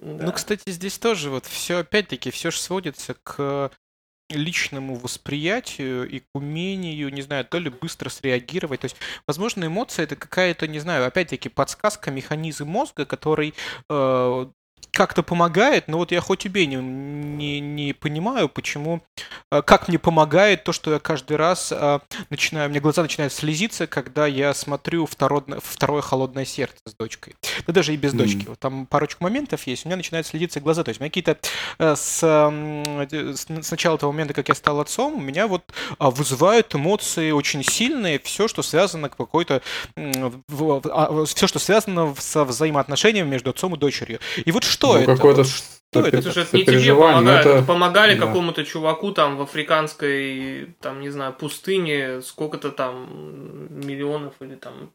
[0.00, 3.72] Ну, кстати, здесь тоже вот все, опять-таки, все же сводится к
[4.30, 8.80] личному восприятию и к умению, не знаю, то ли быстро среагировать.
[8.80, 8.96] То есть,
[9.26, 13.54] возможно, эмоция это какая-то, не знаю, опять-таки подсказка, механизм мозга, который
[13.88, 14.46] э,
[14.90, 19.00] как-то помогает, но вот я хоть убей не, не, не понимаю, почему,
[19.52, 23.86] э, как мне помогает то, что я каждый раз э, начинаю, мне глаза начинают слезиться,
[23.86, 27.36] когда я смотрю второе, второе холодное сердце с дочкой.
[27.66, 28.16] Да даже и без mm-hmm.
[28.16, 28.46] дочки.
[28.48, 30.82] Вот там парочку моментов есть, у меня начинают слезиться глаза.
[30.82, 31.38] То есть у меня какие-то
[31.78, 35.62] э, с, с, с начала того момента, как я стал отцом, у меня вот
[35.98, 39.62] а, вызывают эмоции очень сильные, все, что связано какой-то,
[39.96, 44.18] а, все, что связано со взаимоотношениями между отцом и дочерью.
[44.44, 45.16] И вот что ну, это?
[45.16, 46.16] Какое-то что это?
[46.18, 47.40] Это же не тебе помогает.
[47.40, 47.48] Это...
[47.50, 48.26] это помогали да.
[48.26, 54.92] какому-то чуваку там в африканской, там, не знаю, пустыне сколько-то там миллионов или там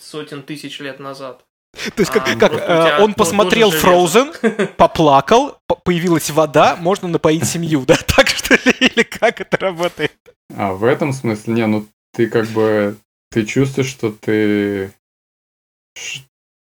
[0.00, 1.44] сотен тысяч лет назад.
[1.74, 7.84] То есть, как, а, как э, он посмотрел Frozen, поплакал, появилась вода, можно напоить семью,
[7.86, 7.96] да?
[8.16, 8.74] Так что ли?
[8.80, 10.16] Или как это работает?
[10.56, 11.54] А, в этом смысле?
[11.54, 12.96] Не, ну ты как бы,
[13.30, 14.92] ты чувствуешь, что ты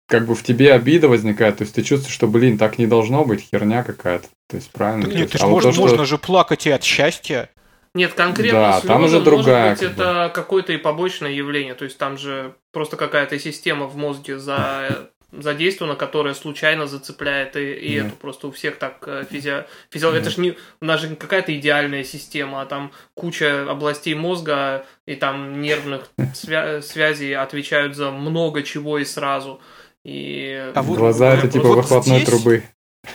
[0.08, 3.26] как бы в тебе обида возникает, то есть ты чувствуешь, что, блин, так не должно
[3.26, 4.28] быть, херня какая-то.
[4.48, 5.06] То есть правильно.
[5.06, 6.06] нет, есть, ты а вот можно, то, что...
[6.06, 7.50] же плакать и от счастья.
[7.94, 9.70] Нет, конкретно да, там уже другая.
[9.70, 11.74] Может быть, как это какое-то и побочное явление.
[11.74, 17.74] То есть там же просто какая-то система в мозге за задействована, которая случайно зацепляет и,
[17.74, 19.66] и эту просто у всех так физи...
[19.90, 20.16] физи...
[20.16, 25.16] Это же не у нас же какая-то идеальная система, а там куча областей мозга и
[25.16, 26.82] там нервных свя...
[26.82, 29.60] связей отвечают за много чего и сразу.
[30.04, 30.72] И...
[30.76, 32.64] А вот, Глаза это типа вот выхлопной здесь, трубы.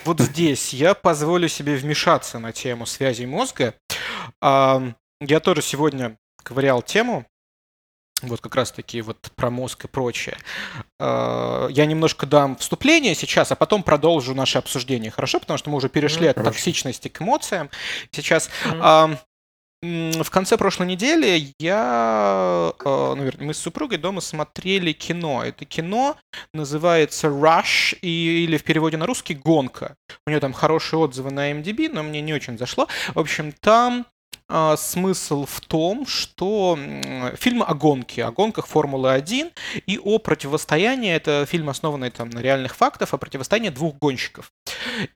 [0.05, 3.74] Вот здесь я позволю себе вмешаться на тему связей мозга.
[4.41, 7.26] Я тоже сегодня ковырял тему
[8.22, 10.37] вот как раз-таки вот про мозг и прочее.
[10.99, 15.41] Э, я немножко дам вступление сейчас, а потом продолжу наше обсуждение, хорошо?
[15.41, 16.53] Потому что мы уже перешли от Хорошо.
[16.53, 17.70] токсичности к эмоциям.
[18.11, 19.18] Сейчас Мгм.
[19.83, 25.43] В конце прошлой недели я, э, ну, вернее, мы с супругой дома смотрели кино.
[25.45, 26.16] Это кино
[26.55, 29.97] называется Rush и, или в переводе на русский «Гонка».
[30.26, 32.87] У нее там хорошие отзывы на MDB, но мне не очень зашло.
[33.14, 34.07] В общем, там
[34.49, 36.78] а, смысл в том, что
[37.35, 39.51] фильм о гонке, о гонках Формулы-1
[39.87, 44.53] и о противостоянии, это фильм, основанный там на реальных фактах, о противостоянии двух гонщиков.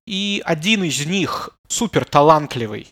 [0.07, 2.89] И один из них супер талантливый,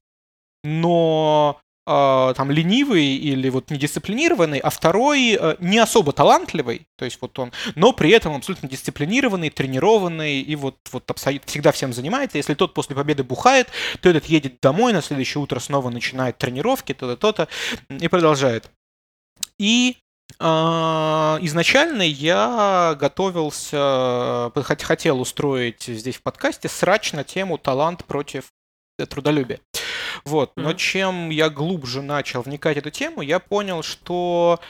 [0.62, 7.38] но там ленивый или вот недисциплинированный, а второй э, не особо талантливый, то есть вот
[7.38, 12.38] он, но при этом абсолютно дисциплинированный, тренированный и вот, вот абсолютно всегда всем занимается.
[12.38, 13.68] Если тот после победы бухает,
[14.00, 17.48] то этот едет домой, на следующее утро снова начинает тренировки, то-то, то-то,
[17.90, 18.70] и продолжает.
[19.58, 19.96] И
[20.38, 28.04] а, изначально я готовился, э, хот- хотел устроить здесь в подкасте срач на тему талант
[28.04, 28.46] против
[29.08, 29.60] трудолюбия.
[30.24, 30.52] Вот.
[30.56, 34.60] Но чем я глубже начал вникать в эту тему, я понял, что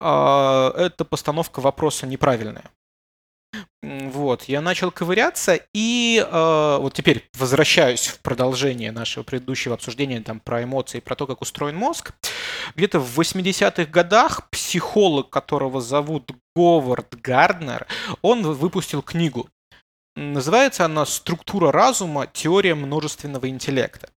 [0.00, 2.64] а, эта постановка вопроса неправильная.
[3.82, 10.40] Вот, я начал ковыряться, и э, вот теперь возвращаюсь в продолжение нашего предыдущего обсуждения там,
[10.40, 12.12] про эмоции, про то, как устроен мозг.
[12.74, 17.86] Где-то в 80-х годах психолог, которого зовут Говард Гарднер,
[18.22, 19.48] он вы- выпустил книгу.
[20.16, 22.26] Называется она «Структура разума.
[22.26, 24.10] Теория множественного интеллекта».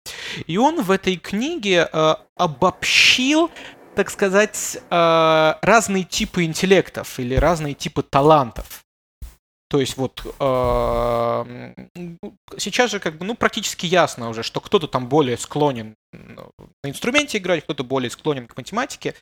[0.47, 3.51] И он в этой книге э, обобщил,
[3.95, 8.85] так сказать, э, разные типы интеллектов или разные типы талантов.
[9.69, 11.75] То есть вот э,
[12.57, 16.49] сейчас же как бы ну практически ясно уже, что кто-то там более склонен на
[16.85, 19.15] инструменте играть, кто-то более склонен к математике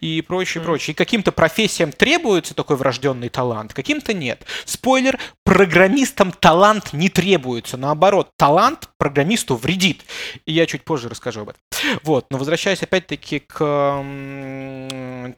[0.00, 0.66] и прочее, Мгм.
[0.66, 0.92] прочее.
[0.92, 4.44] И каким-то профессиям требуется такой врожденный талант, каким-то нет.
[4.64, 7.76] Спойлер, программистам талант не требуется.
[7.76, 10.04] Наоборот, талант программисту вредит.
[10.46, 11.60] И я чуть позже расскажу об этом.
[12.04, 14.04] Вот, но возвращаясь опять-таки к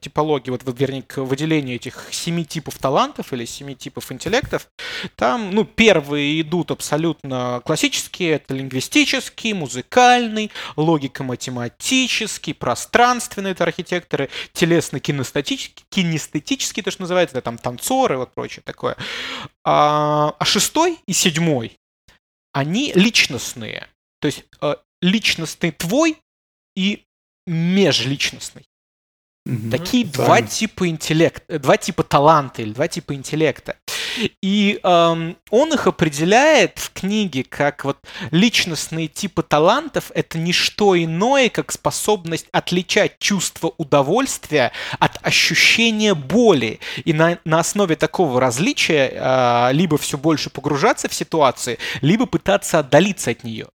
[0.00, 4.68] типологии, вот, вернее, к выделению этих семи типов талантов или семи типов интеллектов,
[5.16, 10.50] там, ну, первые идут абсолютно классические, это лингвистический, музыкальный,
[10.94, 18.96] логико-математический, пространственный, это архитекторы, телесно-кинестетический, кинестетический, то, что называется, это там танцоры, вот прочее такое.
[19.64, 21.78] А, а шестой и седьмой,
[22.52, 23.88] они личностные.
[24.20, 26.18] То есть э, личностный твой
[26.76, 27.04] и
[27.46, 28.66] межличностный.
[29.46, 29.70] Мгм.
[29.70, 30.24] Такие Правильно.
[30.24, 33.76] два типа интеллект, два типа таланта или два типа интеллекта.
[34.42, 37.98] И эм, он их определяет в книге как вот
[38.30, 46.80] личностные типы талантов это не что иное, как способность отличать чувство удовольствия от ощущения боли.
[47.04, 52.78] И на, на основе такого различия э, либо все больше погружаться в ситуации, либо пытаться
[52.78, 53.68] отдалиться от нее.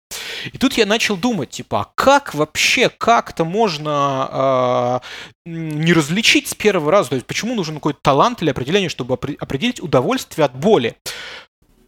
[0.53, 5.03] И тут я начал думать, типа, а как вообще, как-то можно
[5.44, 7.11] э, не различить с первого раза?
[7.11, 10.97] То есть почему нужен какой-то талант или определение, чтобы опре- определить удовольствие от боли?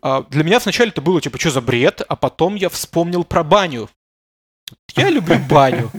[0.03, 2.03] А, для меня вначале это было, типа, что за бред?
[2.09, 3.89] А потом я вспомнил про баню.
[4.95, 5.91] Я люблю баню.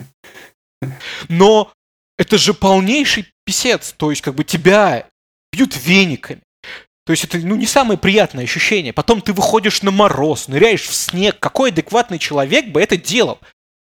[1.27, 1.71] Но
[2.17, 3.93] это же полнейший писец.
[3.97, 5.07] То есть, как бы тебя
[5.51, 6.41] бьют вениками.
[7.09, 8.93] То есть это ну, не самое приятное ощущение.
[8.93, 11.39] Потом ты выходишь на мороз, ныряешь в снег.
[11.39, 13.39] Какой адекватный человек бы это делал?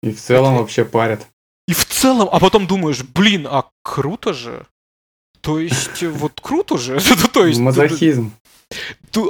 [0.03, 1.25] И в целом вообще парят.
[1.67, 4.67] И в целом, а потом думаешь, блин, а круто же.
[5.41, 6.99] То есть, э, вот круто же.
[7.09, 8.33] Ну, То есть, Мазохизм.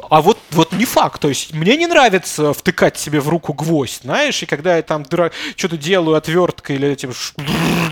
[0.09, 1.21] А вот, вот не факт.
[1.21, 5.03] То есть мне не нравится втыкать себе в руку гвоздь, знаешь, и когда я там
[5.03, 7.33] дра- что-то делаю отверткой или этим ш-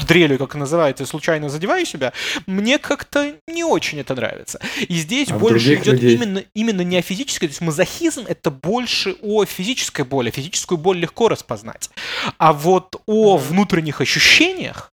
[0.06, 2.12] дрелью, как называется, и случайно задеваю себя,
[2.48, 4.60] мне как-то не очень это нравится.
[4.90, 6.16] И здесь А больше идет людей?
[6.16, 10.32] именно, именно не о физической, то есть мазохизм это больше о физической боли.
[10.32, 11.90] Физическую боль легко распознать.
[12.38, 14.92] А вот о внутренних ощущениях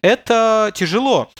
[0.00, 1.30] это тяжело.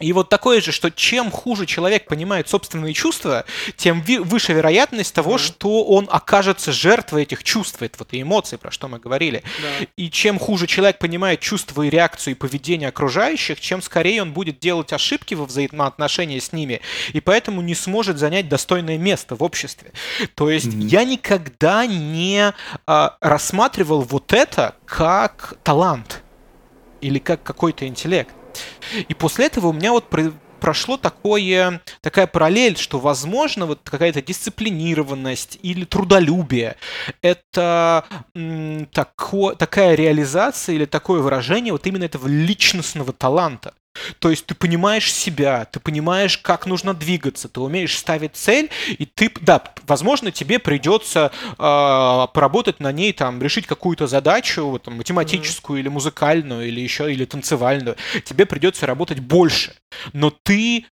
[0.00, 3.44] И вот такое же, что чем хуже человек понимает собственные чувства,
[3.76, 5.38] тем выше вероятность того, Мгм.
[5.38, 9.42] что он окажется жертвой этих чувств, это вот и эмоций, про что мы говорили.
[9.60, 9.86] Да.
[9.96, 14.60] И чем хуже человек понимает чувства и реакцию и поведение окружающих, чем скорее он будет
[14.60, 16.80] делать ошибки во взаимоотношении с ними,
[17.12, 19.92] и поэтому не сможет занять достойное место в обществе.
[20.34, 20.86] То есть Мгм.
[20.86, 22.52] я никогда не
[22.86, 26.22] а, рассматривал вот это как талант
[27.00, 28.32] или как какой-то интеллект.
[29.08, 34.22] И после этого у меня вот про- прошло такое, такая параллель, что, возможно, вот какая-то
[34.22, 36.76] дисциплинированность или трудолюбие—
[37.22, 38.04] это
[38.92, 43.74] тако- такая реализация или такое выражение вот именно этого личностного таланта.
[44.18, 49.06] То есть ты понимаешь себя, ты понимаешь, как нужно двигаться, ты умеешь ставить цель, и
[49.06, 55.78] ты, да, возможно, тебе придется э, поработать на ней, там, решить какую-то задачу, там, математическую
[55.78, 55.82] mm-hmm.
[55.82, 57.96] или музыкальную, или еще, или танцевальную.
[58.24, 59.74] Тебе придется работать больше,
[60.12, 60.86] но ты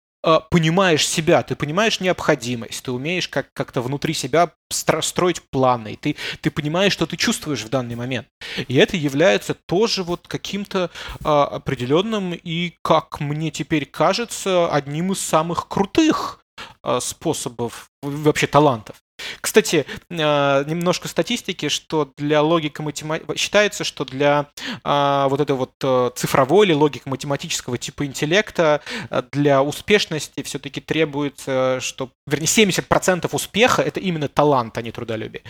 [0.50, 6.16] понимаешь себя, ты понимаешь необходимость, ты умеешь как- как-то внутри себя стро- строить планы, ты,
[6.42, 8.28] ты понимаешь, что ты чувствуешь в данный момент.
[8.68, 10.90] И это является тоже вот каким-то
[11.24, 16.40] э, определенным и, как мне теперь кажется, одним из самых крутых
[16.84, 19.05] э, способов, вообще талантов.
[19.42, 24.48] Кстати, а, немножко статистики, что для логики математики считается, что для
[24.84, 30.82] а, вот этого вот э, цифровой или логики математического типа интеллекта э, для успешности все-таки
[30.82, 35.44] требуется, что, вернее, 70% успеха это именно талант, а не трудолюбие.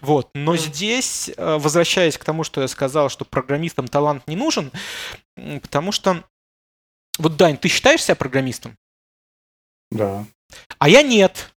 [0.00, 0.30] Вот.
[0.34, 4.72] Но здесь, э, возвращаясь к тому, что я сказал, что программистам талант не нужен,
[5.62, 6.24] потому что
[7.18, 8.78] вот, Дань, ты считаешь себя программистом?
[9.90, 10.24] Да.
[10.78, 11.52] А я нет.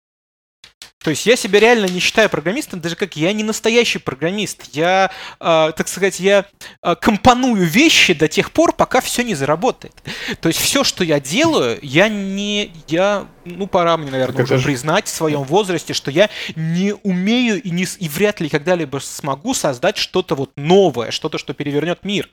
[1.03, 4.63] То есть я себя реально не считаю программистом, даже как я не настоящий программист.
[4.73, 6.45] Я, э, так сказать, я
[6.81, 9.93] э, компоную вещи до тех пор, пока все не заработает.
[10.39, 14.57] То есть все, что я делаю, я не, я, ну пора мне, наверное, так уже
[14.57, 14.65] же...
[14.65, 19.53] признать в своем возрасте, что я не умею и не и вряд ли когда-либо смогу
[19.53, 22.29] создать что-то вот новое, что-то, что перевернет мир.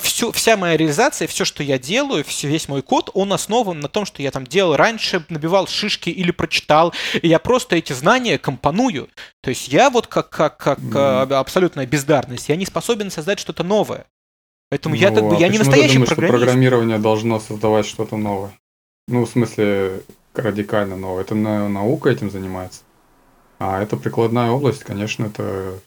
[0.00, 4.06] Все, вся моя реализация, все, что я делаю, весь мой код, он основан на том,
[4.06, 6.94] что я там делал раньше, набивал шишки или прочитал.
[7.20, 9.08] И я просто эти эти знания компоную.
[9.40, 11.34] То есть я вот как, как, как mm.
[11.34, 14.06] абсолютная бездарность, я не способен создать что-то новое.
[14.70, 16.36] Поэтому ну, я, как бы, а я не настоящий думаешь, программист.
[16.36, 18.52] Что программирование должно создавать что-то новое.
[19.06, 20.02] Ну, в смысле,
[20.34, 21.22] радикально новое.
[21.22, 22.82] Это наука этим занимается.
[23.58, 25.78] А это прикладная область, конечно, это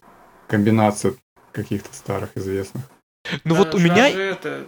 [0.47, 1.13] комбинация
[1.51, 2.83] каких-то старых известных.
[3.43, 4.09] Ну вот у меня...
[4.09, 4.65] Это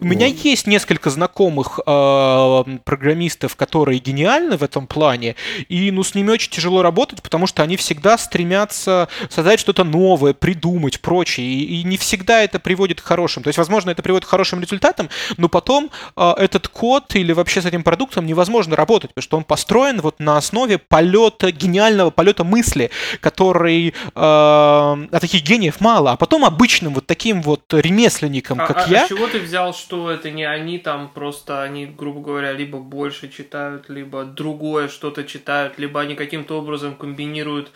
[0.00, 5.34] у меня есть несколько знакомых э, программистов, которые гениальны в этом плане,
[5.68, 10.34] и ну с ними очень тяжело работать, потому что они всегда стремятся создать что-то новое,
[10.34, 13.42] придумать, прочее, и, и не всегда это приводит к хорошим.
[13.42, 17.62] То есть, возможно, это приводит к хорошим результатам, но потом э, этот код или вообще
[17.62, 22.44] с этим продуктом невозможно работать, потому что он построен вот на основе полета, гениального полета
[22.44, 22.90] мысли,
[23.20, 28.86] который э, а таких гениев мало, а потом обычным вот таким вот ремесленникам, а, как
[28.88, 29.04] а, я.
[29.04, 32.78] А чего ты взял сказал, что это не они там, просто они, грубо говоря, либо
[32.78, 37.72] больше читают, либо другое что-то читают, либо они каким-то образом комбинируют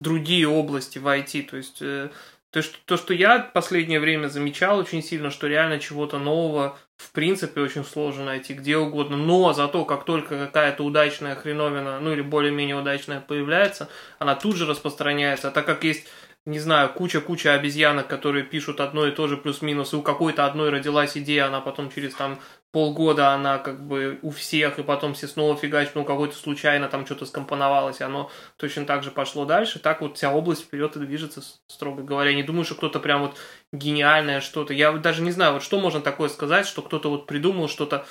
[0.00, 1.42] другие области в IT.
[1.50, 2.10] То есть э,
[2.50, 6.78] то, что, то, что я в последнее время замечал очень сильно, что реально чего-то нового
[6.96, 12.12] в принципе очень сложно найти где угодно, но зато как только какая-то удачная хреновина, ну
[12.12, 13.88] или более-менее удачная появляется,
[14.20, 15.48] она тут же распространяется.
[15.48, 16.06] А так как есть
[16.44, 20.70] не знаю, куча-куча обезьянок, которые пишут одно и то же плюс-минус, и у какой-то одной
[20.70, 22.40] родилась идея, она потом через там
[22.72, 27.06] полгода она как бы у всех, и потом все снова фигачат, ну, какой-то случайно там
[27.06, 29.78] что-то скомпоновалось, и оно точно так же пошло дальше.
[29.78, 32.34] Так вот вся область вперед и движется, строго говоря.
[32.34, 33.36] Не думаю, что кто-то прям вот
[33.72, 34.74] гениальное что-то.
[34.74, 38.04] Я даже не знаю, вот что можно такое сказать, что кто-то вот придумал что-то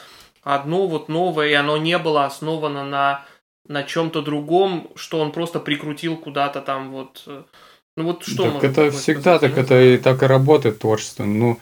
[0.44, 3.26] одно вот новое, и оно не было основано на,
[3.68, 7.44] на чем-то другом, что он просто прикрутил куда-то там вот э,
[8.02, 11.24] ну вот что так это всегда так это и так и работает творчество.
[11.24, 11.60] Ну,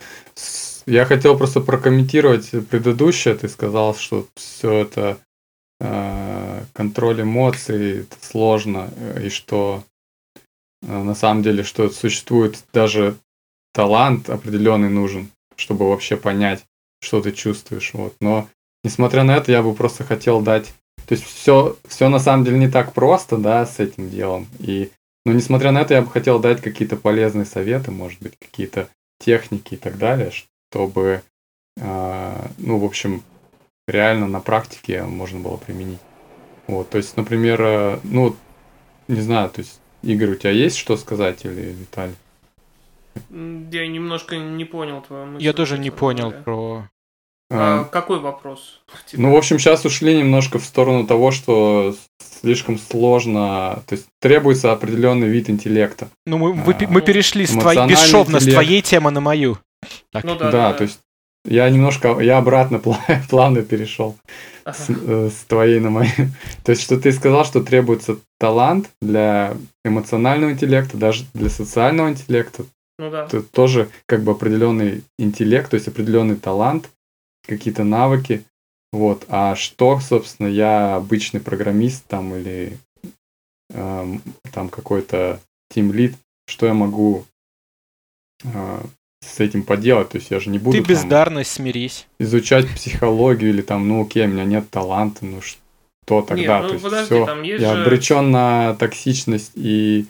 [0.86, 3.36] я хотел просто прокомментировать предыдущее.
[3.36, 5.18] Ты сказал, что все это
[5.80, 9.84] э, контроль эмоций это сложно, э, и что
[10.82, 13.18] э, на самом деле, что существует даже
[13.74, 16.64] талант определенный нужен, чтобы вообще понять,
[17.02, 17.94] что ты чувствуешь.
[17.94, 18.16] Вот.
[18.20, 18.48] Но
[18.84, 20.74] несмотря на это, я бы просто хотел дать.
[21.08, 24.48] То есть все, все на самом деле не так просто, да, с этим делом.
[24.60, 24.92] И
[25.30, 29.76] но несмотря на это, я бы хотел дать какие-то полезные советы, может быть, какие-то техники
[29.76, 31.22] и так далее, чтобы,
[31.78, 33.22] э, ну, в общем,
[33.88, 36.00] реально на практике можно было применить.
[36.66, 38.36] Вот, то есть, например, э, ну,
[39.08, 42.16] не знаю, то есть, Игорь, у тебя есть что сказать или Виталий?
[43.30, 45.46] Я немножко не понял твою мысль.
[45.46, 46.44] Я тоже не понял говоря.
[46.44, 46.90] про...
[47.52, 48.82] А, какой вопрос?
[49.14, 51.96] Ну, в общем, сейчас ушли немножко в сторону того, что
[52.42, 56.10] слишком сложно, то есть требуется определенный вид интеллекта.
[56.26, 58.52] Ну, мы, вы, а, мы перешли с твоей, бесшовно интеллект.
[58.52, 59.58] с твоей темы на мою.
[60.12, 60.24] Так.
[60.24, 61.00] Ну, да, да, да, то есть
[61.46, 62.80] я немножко, я обратно
[63.30, 64.18] плавно перешел
[64.64, 64.78] ага.
[64.78, 66.12] с, э, с твоей на мою.
[66.64, 72.66] То есть, что ты сказал, что требуется талант для эмоционального интеллекта, даже для социального интеллекта.
[73.00, 73.26] Ну да.
[73.26, 76.90] Это тоже как бы определенный интеллект, то есть определенный талант,
[77.50, 78.44] какие-то навыки.
[78.92, 79.26] Вот.
[79.28, 82.78] А что, собственно, я обычный программист там или
[83.72, 84.18] э,
[84.52, 85.40] там какой-то
[85.70, 86.16] тим лид,
[86.48, 87.26] что я могу
[88.44, 88.82] э,
[89.22, 90.10] с этим поделать.
[90.10, 92.08] То есть я же не буду Ты там бездарность, смирись.
[92.20, 96.62] изучать психологию или там, ну окей, у меня нет таланта, ну что тогда?
[96.62, 100.08] ну, То есть подожди, всё, там есть я же- обречен на токсичность и,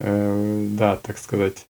[0.00, 1.66] э, да, так сказать.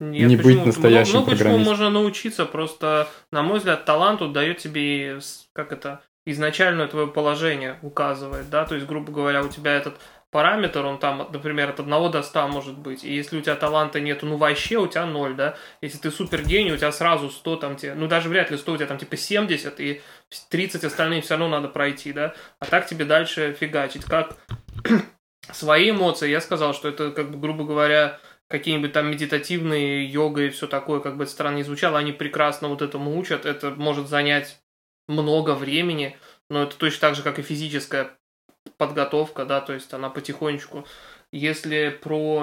[0.00, 0.54] Нет, не почему?
[0.54, 5.18] быть настоящим много, много чему можно научиться, просто, на мой взгляд, талант дает тебе,
[5.52, 9.98] как это, изначальное твое положение указывает, да, то есть, грубо говоря, у тебя этот
[10.30, 13.98] параметр, он там, например, от 1 до 100 может быть, и если у тебя таланта
[13.98, 17.56] нету, ну, вообще у тебя 0, да, если ты супер гений, у тебя сразу 100
[17.56, 20.02] там тебе, ну, даже вряд ли 100, у тебя там типа 70, и
[20.50, 24.36] 30 остальные все равно надо пройти, да, а так тебе дальше фигачить, как
[25.52, 30.50] свои эмоции, я сказал, что это, как бы, грубо говоря, какие-нибудь там медитативные йога и
[30.50, 34.08] все такое, как бы это странно не звучало, они прекрасно вот этому учат, это может
[34.08, 34.60] занять
[35.06, 36.16] много времени,
[36.50, 38.16] но это точно так же, как и физическая
[38.76, 40.86] подготовка, да, то есть она потихонечку.
[41.30, 42.42] Если про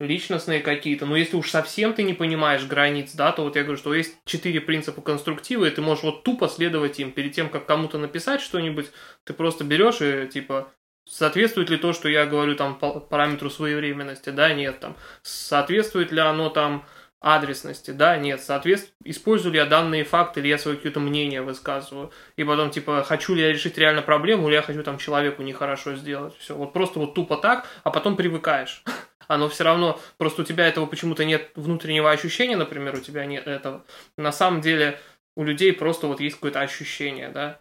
[0.00, 3.78] межличностные какие-то, ну если уж совсем ты не понимаешь границ, да, то вот я говорю,
[3.78, 7.66] что есть четыре принципа конструктива, и ты можешь вот тупо следовать им перед тем, как
[7.66, 8.90] кому-то написать что-нибудь,
[9.24, 10.72] ты просто берешь и типа
[11.04, 14.30] Соответствует ли то, что я говорю там по параметру своевременности?
[14.30, 14.80] Да, нет.
[14.80, 16.86] Там, соответствует ли оно там
[17.20, 17.90] адресности?
[17.90, 18.40] Да, нет.
[18.40, 22.12] Соответствует, использую ли я данные факты, или я свое какое-то мнение высказываю?
[22.36, 25.96] И потом, типа, хочу ли я решить реально проблему, или я хочу там человеку нехорошо
[25.96, 26.36] сделать?
[26.38, 26.54] Все.
[26.54, 28.82] Вот просто вот тупо так, а потом привыкаешь.
[29.28, 33.46] Оно все равно, просто у тебя этого почему-то нет внутреннего ощущения, например, у тебя нет
[33.46, 33.84] этого.
[34.16, 34.98] На самом деле
[35.36, 37.58] у людей просто вот есть какое-то ощущение, да,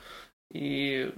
[0.54, 1.12] и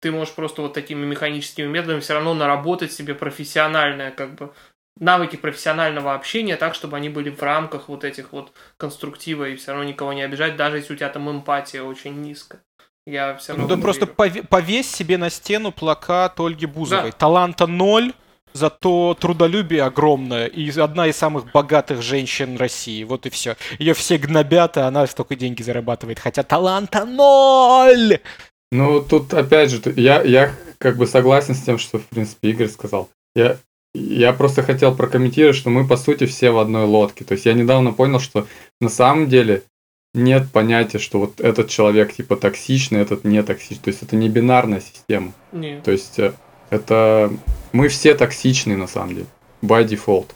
[0.00, 4.52] ты можешь просто вот такими механическими методами все равно наработать себе профессиональное, как бы,
[5.00, 9.72] навыки профессионального общения так, чтобы они были в рамках вот этих вот конструктива и все
[9.72, 12.62] равно никого не обижать, даже если у тебя там эмпатия очень низкая.
[13.06, 14.14] Я все равно Ну да просто верю.
[14.16, 17.10] пове- повесь себе на стену плакат Ольги Бузовой.
[17.10, 17.16] Да.
[17.16, 18.12] Таланта ноль,
[18.52, 20.46] зато трудолюбие огромное.
[20.46, 23.02] И одна из самых богатых женщин России.
[23.02, 23.56] Вот и все.
[23.80, 26.20] Ее все гнобят, а она столько деньги зарабатывает.
[26.20, 28.20] Хотя таланта ноль!
[28.72, 32.68] Ну, тут опять же, я, я как бы согласен с тем, что, в принципе, Игорь
[32.68, 33.10] сказал.
[33.36, 33.58] Я,
[33.94, 37.22] я просто хотел прокомментировать, что мы, по сути, все в одной лодке.
[37.24, 38.46] То есть я недавно понял, что
[38.80, 39.62] на самом деле
[40.14, 43.84] нет понятия, что вот этот человек типа токсичный, этот не токсичный.
[43.84, 45.34] То есть это не бинарная система.
[45.52, 45.82] Не.
[45.82, 46.32] То есть э,
[46.70, 47.30] это
[47.72, 49.26] мы все токсичные на самом деле.
[49.60, 50.28] By default.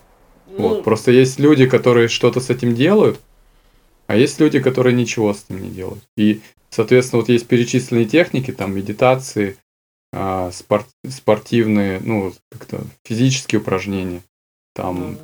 [0.47, 0.84] Ну, Вот.
[0.84, 3.18] Просто есть люди, которые что-то с этим делают,
[4.07, 6.03] а есть люди, которые ничего с этим не делают.
[6.18, 6.43] И,
[6.77, 9.57] соответственно, вот есть перечисленные техники, там, медитации,
[10.12, 14.20] а, спор- спортивные, ну, как-то физические упражнения,
[14.74, 15.18] там, ну,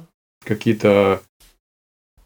[0.45, 1.23] какие-то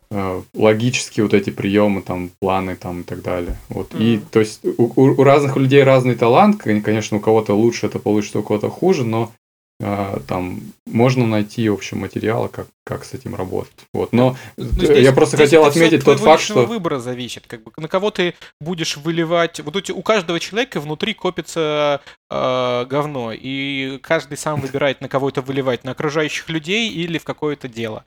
[0.08, 3.56] а, логические вот эти приемы, там, планы, там, и так далее.
[3.68, 3.92] Вот.
[3.94, 4.26] И, Мгм.
[4.30, 8.38] то есть, у, у- разных людей разный талант, кон- конечно, у кого-то лучше это получится,
[8.38, 9.32] у кого-то хуже, но
[9.78, 13.74] там можно найти, в общем, материалы, как, как с этим работать.
[13.92, 14.12] Вот.
[14.12, 16.64] Но Ну, здесь- я просто здесь хотел отметить от тот факт, что...
[16.64, 17.44] выбора зависит.
[17.46, 19.60] Как бы, на кого ты будешь выливать...
[19.60, 22.00] Вот у, у каждого человека внутри копится
[22.30, 27.24] э, говно, и каждый сам выбирает, на кого это выливать, на окружающих людей или в
[27.24, 28.04] какое-то дело.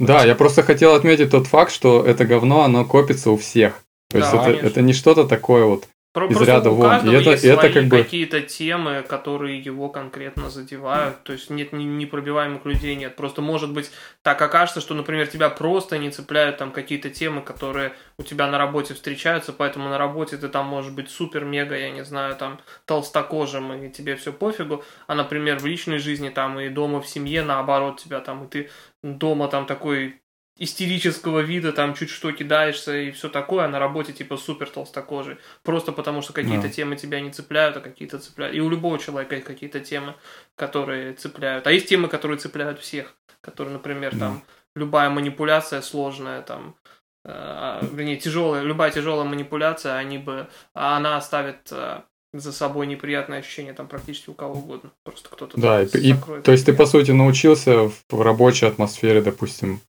[0.00, 3.84] Да, я просто хотел отметить тот факт, что это говно, оно копится у всех.
[4.10, 4.66] То есть Да, это, конечно.
[4.66, 5.86] это не что-то такое вот.
[6.14, 6.86] Про- из ряда у вон.
[6.86, 11.22] И каждого это- есть это как бы- какие-то темы, которые его конкретно задевают.
[11.24, 13.16] То есть нет непробиваемых людей, нет.
[13.16, 13.90] Просто может быть
[14.22, 18.58] так окажется, что, например, тебя просто не цепляют там какие-то темы, которые у тебя на
[18.58, 23.72] работе встречаются, поэтому на работе ты там можешь быть супер-мега, я не знаю, там толстокожим,
[23.72, 24.84] и тебе все пофигу.
[25.08, 28.70] А, например, в личной жизни там и дома в семье, наоборот, тебя там, и ты
[29.02, 30.20] дома там такой
[30.56, 35.36] истерического вида, там чуть что кидаешься и все такое, а на работе типа супер толстокожий.
[35.62, 36.72] Просто потому что какие-то Да.
[36.72, 38.54] темы тебя не цепляют, а какие-то цепляют.
[38.56, 40.14] И у любого человека есть какие-то темы,
[40.56, 41.66] которые цепляют.
[41.66, 43.14] А есть темы, которые цепляют всех.
[43.40, 44.18] Которые, например, Да.
[44.20, 44.42] там
[44.76, 46.76] любая манипуляция сложная, там,
[47.24, 52.00] э, вернее, тяжелая, любая тяжелая манипуляция, они бы, а она оставит э,
[52.32, 54.90] за собой неприятное ощущение там практически у кого угодно.
[55.04, 59.80] Просто кто-то Да, и, и- то есть ты, по сути, научился в рабочей атмосфере, допустим,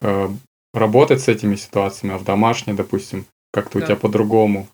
[0.00, 0.28] э,
[0.74, 3.86] работать с этими ситуациями, а в домашней, допустим, как-то у Да.
[3.86, 4.68] тебя по-другому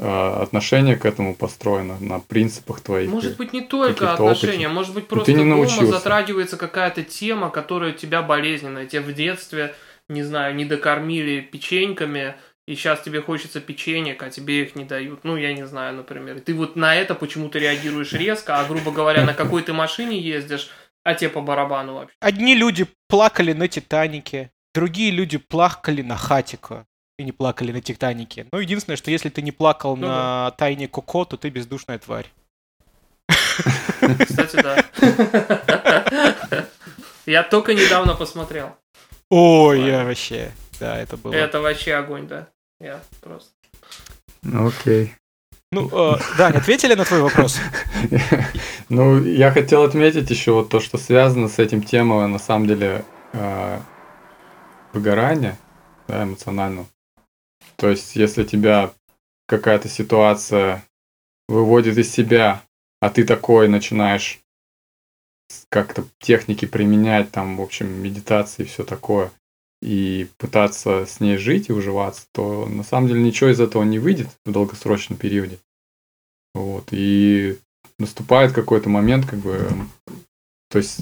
[0.00, 0.06] э,
[0.42, 3.10] отношение к этому построено, на принципах твоих.
[3.10, 4.72] Может быть, не только отношения, опытов.
[4.74, 5.86] может быть, Но просто ты не дома научился.
[5.92, 8.86] затрагивается какая-то тема, которая у тебя болезненная.
[8.86, 9.74] Тебе в детстве,
[10.08, 12.36] не знаю, не докормили печеньками,
[12.68, 15.24] и сейчас тебе хочется печенек, а тебе их не дают.
[15.24, 16.38] Ну, я не знаю, например.
[16.40, 20.70] Ты вот на это почему-то реагируешь резко, а, грубо говоря, на какой ты машине ездишь,
[21.08, 22.14] а тебе по барабану вообще.
[22.20, 26.84] Одни люди плакали на Титанике, другие люди плакали на Хатико
[27.18, 28.46] и не плакали на Титанике.
[28.52, 32.30] Ну, единственное, что если ты не плакал Ну на Тайне Коко, то ты бездушная тварь.
[33.26, 34.84] Кстати, да.
[37.24, 38.76] Я только недавно посмотрел.
[39.30, 41.32] Ой, я вообще, да, это было.
[41.32, 42.48] Это вообще огонь, да.
[42.80, 43.50] Я просто.
[44.42, 45.14] Ну, окей.
[45.70, 47.58] Ну, э, Дань, ответили на твой вопрос?
[48.88, 53.04] Ну, я хотел отметить еще вот то, что связано с этим тема, на самом деле,
[53.34, 53.80] э,
[54.94, 55.58] выгорания
[56.06, 56.86] да, эмоционального.
[57.76, 58.92] То есть, если тебя
[59.46, 60.84] какая-то ситуация
[61.48, 62.62] выводит из себя,
[63.00, 64.40] а ты такой начинаешь
[65.68, 69.30] как-то техники применять, там, в общем, медитации и все такое,
[69.80, 73.98] и пытаться с ней жить и уживаться, то на самом деле ничего из этого не
[73.98, 75.58] выйдет в долгосрочном периоде.
[76.54, 76.88] Вот.
[76.90, 77.58] И
[77.98, 79.68] наступает какой-то момент, как бы,
[80.70, 81.00] то есть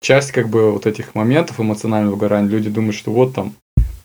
[0.00, 3.54] часть как бы вот этих моментов эмоционального выгорания, люди думают, что вот там,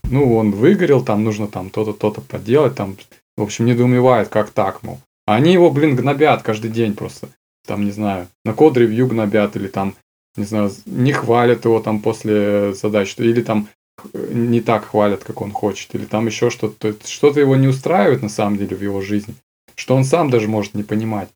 [0.03, 2.97] ну, он выгорел, там нужно там то-то, то-то поделать, там,
[3.37, 4.99] в общем, недоумевают, как так, мол.
[5.25, 7.29] А они его, блин, гнобят каждый день просто.
[7.65, 9.95] Там, не знаю, на код-ревью гнобят, или там,
[10.35, 13.67] не знаю, не хвалят его там после задач, или там
[14.13, 18.29] не так хвалят, как он хочет, или там еще что-то, что-то его не устраивает на
[18.29, 19.35] самом деле в его жизни,
[19.75, 21.29] что он сам даже может не понимать.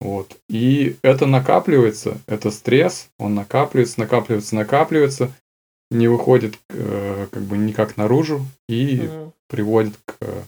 [0.00, 0.36] Вот.
[0.48, 5.32] И это накапливается, это стресс, он накапливается, накапливается, накапливается,
[5.90, 10.42] не выходит э, как бы никак наружу и mm приводит к э,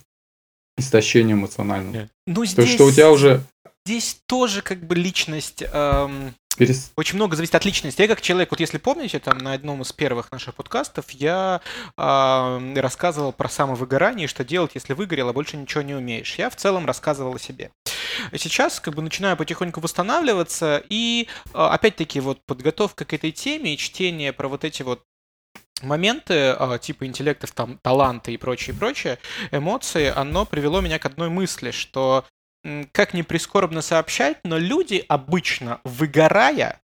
[0.76, 2.08] истощению эмоциональному.
[2.26, 3.44] Ну, здесь, То есть, что у тебя уже...
[3.86, 6.92] Здесь тоже как бы личность эм, Перес...
[6.96, 8.02] Очень много зависит от личности.
[8.02, 11.60] Я как человек, вот если помните, там на одном из первых наших подкастов я
[11.96, 16.34] э, рассказывал про самовыгорание, что делать, если выгорел, а больше ничего не умеешь.
[16.34, 17.70] Я в целом рассказывал о себе.
[18.36, 23.78] Сейчас как бы начинаю потихоньку восстанавливаться, и э, опять-таки вот подготовка к этой теме и
[23.78, 25.04] чтение про вот эти вот
[25.82, 29.18] моменты э, типа интеллектов, там, таланта и прочее, прочее,
[29.52, 32.24] эмоции, оно привело меня к одной мысли, что
[32.92, 36.80] как ни прискорбно сообщать, но люди обычно, выгорая,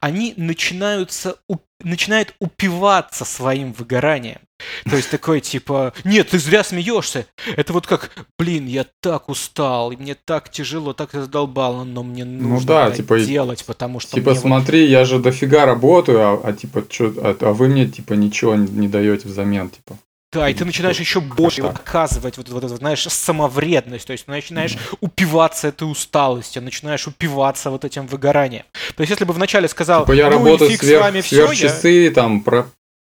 [0.00, 1.36] они начинаются,
[1.80, 4.40] начинают упиваться своим выгоранием.
[4.88, 7.26] То есть такой типа, нет, ты зря смеешься.
[7.56, 12.24] Это вот как, блин, я так устал, и мне так тяжело, так задолбало, но мне
[12.24, 14.90] ну нужно ну, да, типа, делать, потому что Типа смотри, вот...
[14.90, 18.66] я же дофига работаю, а, а типа, чё, а, а вы мне типа ничего не,
[18.68, 19.98] не даете взамен, типа.
[20.32, 24.72] Да, и ты начинаешь еще больше показывать вот, вот, вот, знаешь, самовредность, то есть начинаешь
[24.72, 24.98] mm-hmm.
[25.00, 28.64] упиваться этой усталостью, начинаешь упиваться вот этим выгоранием.
[28.96, 31.54] То есть если бы вначале сказал, типа я ну работаю фиг сверх, с вами все,
[31.54, 32.10] часы, я...
[32.10, 32.66] там, про,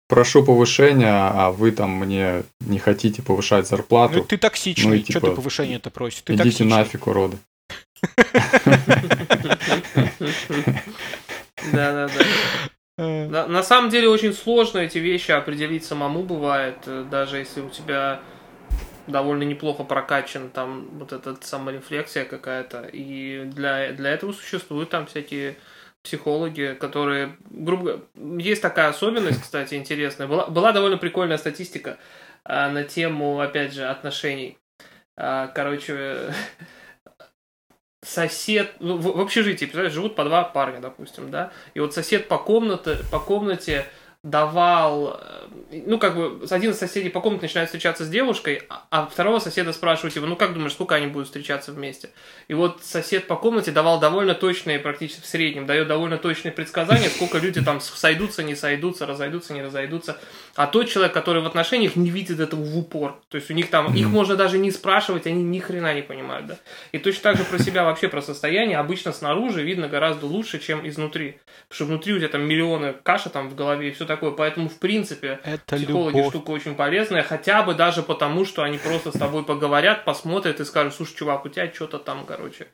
[0.08, 4.18] прошу повышения, а вы там мне не хотите повышать зарплату.
[4.18, 6.22] Ну ты токсичный, ну, и, типа, что ты повышение-то просишь?
[6.22, 6.68] Ты идите токсичный.
[6.68, 7.38] нафиг, уроды.
[11.72, 12.14] Да-да-да.
[12.14, 12.77] Э.
[12.98, 17.70] На, на самом деле очень сложно эти вещи определить самому бывает, э, даже если у
[17.70, 18.20] тебя
[19.06, 22.82] довольно неплохо прокачан там вот эта саморефлексия какая-то.
[22.92, 25.56] И для, для этого существуют там всякие
[26.02, 30.26] психологи, которые, грубо есть такая особенность, кстати, интересная.
[30.26, 31.98] Была, была довольно прикольная статистика
[32.44, 34.58] а, на тему, опять же, отношений.
[35.16, 36.32] А, короче,
[38.08, 42.38] сосед, в, в общежитии, представляешь, живут по два парня, допустим, да, и вот сосед по
[42.38, 43.86] комнате, по комнате
[44.24, 45.20] давал,
[45.70, 49.06] э, ну, как бы, один из соседей по комнате начинает встречаться с девушкой, а, а
[49.06, 52.10] второго соседа спрашивают его, ну, как думаешь, сколько они будут встречаться вместе?
[52.48, 57.08] И вот сосед по комнате давал довольно точные, практически в среднем, дает довольно точные предсказания,
[57.10, 60.18] сколько люди там сойдутся, не сойдутся, разойдутся, не разойдутся.
[60.58, 63.22] А тот человек, который в отношениях, не видит этого в упор.
[63.28, 66.46] То есть у них там, их можно даже не спрашивать, они ни хрена не понимают,
[66.46, 66.58] да.
[66.90, 70.84] И точно так же про себя вообще, про состояние, обычно снаружи видно гораздо лучше, чем
[70.88, 71.38] изнутри.
[71.68, 74.32] Потому что внутри у тебя там миллионы каша там в голове и все такое.
[74.32, 76.30] Поэтому, в принципе, Это психологи любовь.
[76.30, 80.64] штука очень полезная, хотя бы даже потому, что они просто с тобой поговорят, посмотрят и
[80.64, 82.66] скажут, слушай, чувак, у тебя что-то там, короче,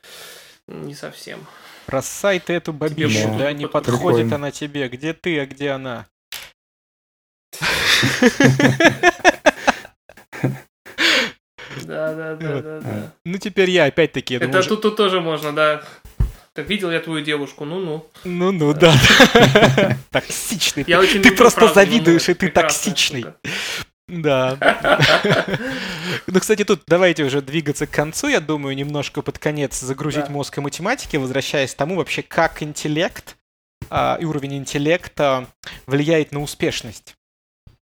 [0.65, 1.45] не совсем.
[1.85, 4.35] Бросай ты эту бабищу, да, да не подходит Прикольно.
[4.37, 4.87] она тебе.
[4.87, 6.07] Где ты, а где она?
[11.83, 13.13] Да, да, да, да, да.
[13.25, 14.35] Ну теперь я опять-таки.
[14.35, 15.83] Это тут тоже можно, да.
[16.55, 18.07] Видел я твою девушку, ну-ну.
[18.23, 18.95] Ну-ну, да.
[20.11, 20.85] Токсичный.
[20.85, 23.25] Ты просто завидуешь, и ты токсичный.
[24.07, 24.57] Да.
[26.27, 30.57] Ну, кстати, тут давайте уже двигаться к концу, я думаю, немножко под конец загрузить мозг
[30.57, 33.35] и математики, возвращаясь к тому вообще, как интеллект
[33.89, 35.47] а, и уровень интеллекта
[35.85, 37.14] влияет на успешность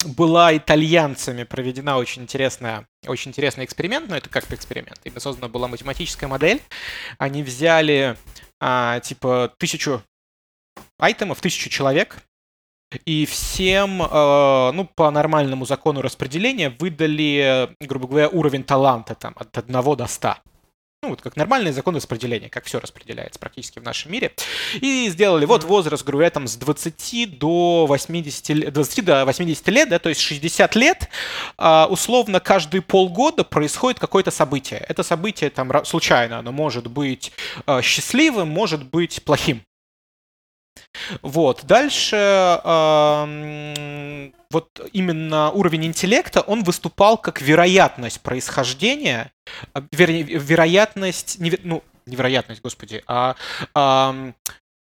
[0.06, 5.00] была итальянцами проведена очень интересная, очень интересный эксперимент, но это как-то эксперимент.
[5.04, 6.62] Ими создана была математическая модель.
[7.18, 8.18] Они взяли
[8.60, 10.02] а, типа тысячу
[10.98, 12.18] айтемов, тысячу человек,
[13.06, 19.56] и всем, э, ну, по нормальному закону распределения выдали, грубо говоря, уровень таланта там от
[19.56, 20.38] 1 до 100.
[21.02, 24.34] Ну, вот как нормальные законы распределения, как все распределяется практически в нашем мире.
[24.82, 29.90] И сделали вот возраст, грубо говоря, там с 20 до 80, 20 до 80 лет,
[29.90, 31.10] да, то есть 60 лет,
[31.58, 34.86] а, условно, каждые полгода происходит какое-то событие.
[34.90, 37.32] Это событие там случайно, оно может быть
[37.66, 39.64] а, счастливым, может быть плохим.
[41.22, 41.66] Вот.
[41.66, 42.16] Дальше
[44.52, 49.32] вот именно уровень интеллекта, он выступал как вероятность происхождения,
[49.74, 53.36] а, вернее, вероятность, не, ну, невероятность, господи, а
[53.76, 54.32] э,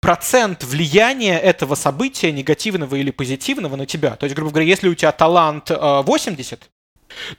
[0.02, 4.16] процент влияния этого события, негативного или позитивного, на тебя.
[4.16, 6.70] То есть, грубо говоря, если у тебя талант э, 80,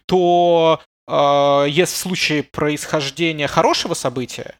[0.06, 4.54] то э, если в случае происхождения хорошего события,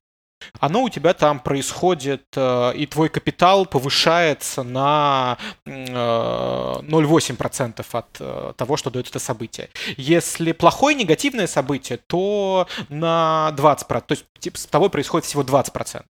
[0.58, 8.76] оно у тебя там происходит, э, и твой капитал повышается на 0,8% от э, того,
[8.76, 9.68] что дает это событие.
[9.96, 16.04] Если плохое негативное событие, то на 20%, то есть типа, с тобой происходит всего 20%.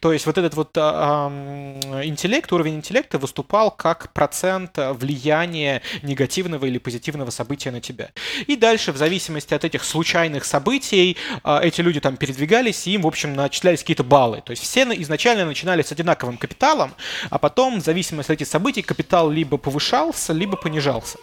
[0.00, 1.28] То есть вот этот вот а,
[2.04, 8.10] интеллект, уровень интеллекта выступал как процент влияния негативного или позитивного события на тебя.
[8.46, 13.02] И дальше, в зависимости от этих случайных событий, а, эти люди там передвигались, и им,
[13.02, 13.34] в общем,
[13.72, 14.42] начислялись какие-то баллы.
[14.44, 16.92] То есть все изначально начинали с одинаковым капиталом,
[17.30, 21.18] а потом, в зависимости от этих событий, капитал либо повышался, либо понижался.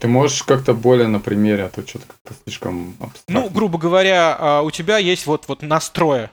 [0.00, 3.40] Ты можешь как-то более на примере, а то что-то как-то слишком абстрактно.
[3.40, 6.30] Ну, грубо говоря, а, у тебя есть вот, вот настроя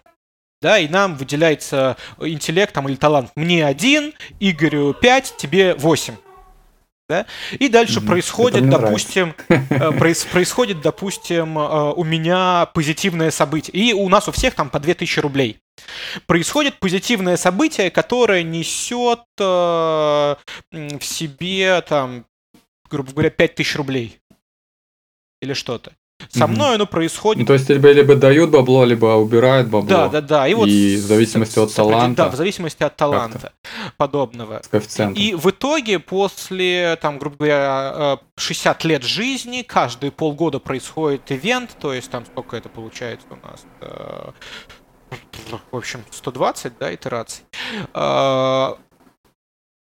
[0.61, 3.29] да, и нам выделяется интеллект там, или талант.
[3.35, 6.15] Мне один, Игорю пять, тебе восемь.
[7.07, 7.27] Да?
[7.51, 8.07] И дальше mm-hmm.
[8.07, 13.75] происходит, допустим, э, происходит, допустим, э, у меня позитивное событие.
[13.75, 15.59] И у нас у всех там по 2000 рублей.
[16.25, 19.43] Происходит позитивное событие, которое несет э,
[20.71, 22.25] в себе, там,
[22.89, 24.19] грубо говоря, 5000 рублей.
[25.41, 25.93] Или что-то.
[26.29, 27.41] Со мной оно происходит.
[27.41, 29.89] Ну, то есть тебе либо дают бабло, либо убирают бабло.
[29.89, 30.47] Да, да, да.
[30.47, 32.23] И, вот и в зависимости от таланта.
[32.23, 33.53] Да, в зависимости от таланта
[33.97, 34.61] подобного.
[34.63, 35.21] С коэффициентом.
[35.21, 41.75] И в итоге после, там, грубо говоря, 60 э, лет жизни, каждые полгода происходит ивент,
[41.79, 43.65] то есть там сколько это получается у нас?
[43.81, 44.31] Э,
[45.71, 47.45] в общем, 120, да, итераций.
[47.93, 48.75] Э,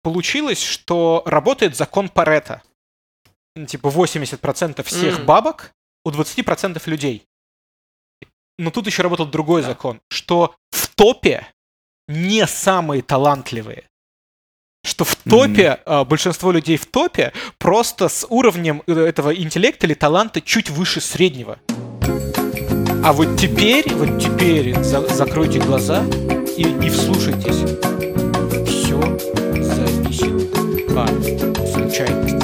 [0.03, 2.61] получилось, что работает закон Парета.
[3.67, 5.25] Типа 80% всех mm.
[5.25, 5.71] бабок
[6.09, 7.25] у 20% людей.
[8.57, 9.69] Но тут еще работал другой да.
[9.69, 11.47] закон, что в топе
[12.07, 13.85] не самые талантливые.
[14.83, 16.05] Что в топе, mm-hmm.
[16.05, 21.59] большинство людей в топе просто с уровнем э, этого интеллекта или таланта чуть выше среднего.
[23.03, 26.03] А вот теперь, вот теперь за, закройте глаза
[26.57, 27.59] и, и вслушайтесь.
[28.67, 28.99] Все
[29.61, 30.49] зависит
[30.97, 32.38] от случайности.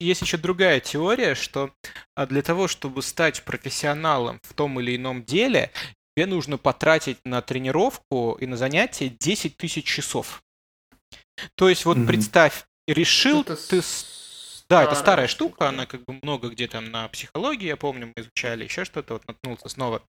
[0.00, 1.72] Есть еще другая теория, что
[2.14, 5.72] а, для того, чтобы стать профессионалом в том или ином деле,
[6.16, 10.42] тебе нужно потратить на тренировку и на занятия 10 тысяч часов.
[11.56, 12.06] То есть вот mm-hmm.
[12.06, 13.82] представь, решил это ты...
[14.68, 18.22] Да, это старая штука, она как бы много где там на психологии, я помню, мы
[18.22, 20.02] изучали еще что-то, вот наткнулся снова.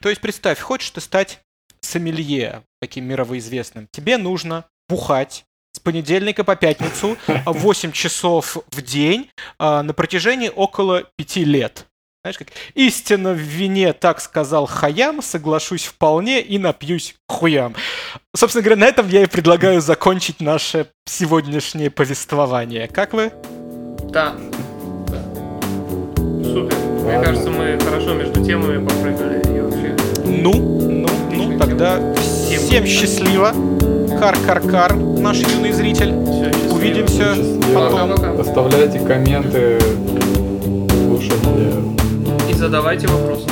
[0.00, 1.42] То есть представь, хочешь ты стать
[1.80, 7.16] сомелье, таким мировоизвестным, тебе нужно бухать, с понедельника по пятницу
[7.46, 11.86] 8 часов в день а, на протяжении около 5 лет.
[12.22, 17.74] Знаешь, как истина в вине, так сказал Хаям, соглашусь вполне и напьюсь хуям.
[18.36, 22.88] Собственно говоря, на этом я и предлагаю закончить наше сегодняшнее повествование.
[22.88, 23.32] Как вы?
[24.10, 24.34] Да.
[25.08, 25.22] да.
[26.44, 26.76] Супер.
[26.76, 27.10] Ладно.
[27.10, 29.96] Мне кажется, мы хорошо между темами попрыгали и вообще.
[30.26, 33.54] Ну, ну, ну, тогда всем, всем счастливо.
[34.20, 36.12] Кар-кар-кар, наш юный зритель.
[36.26, 37.34] Все, Увидимся
[37.74, 38.12] потом.
[38.38, 39.78] Оставляйте комменты,
[41.06, 41.72] слушайте.
[42.50, 43.48] И задавайте вопросы.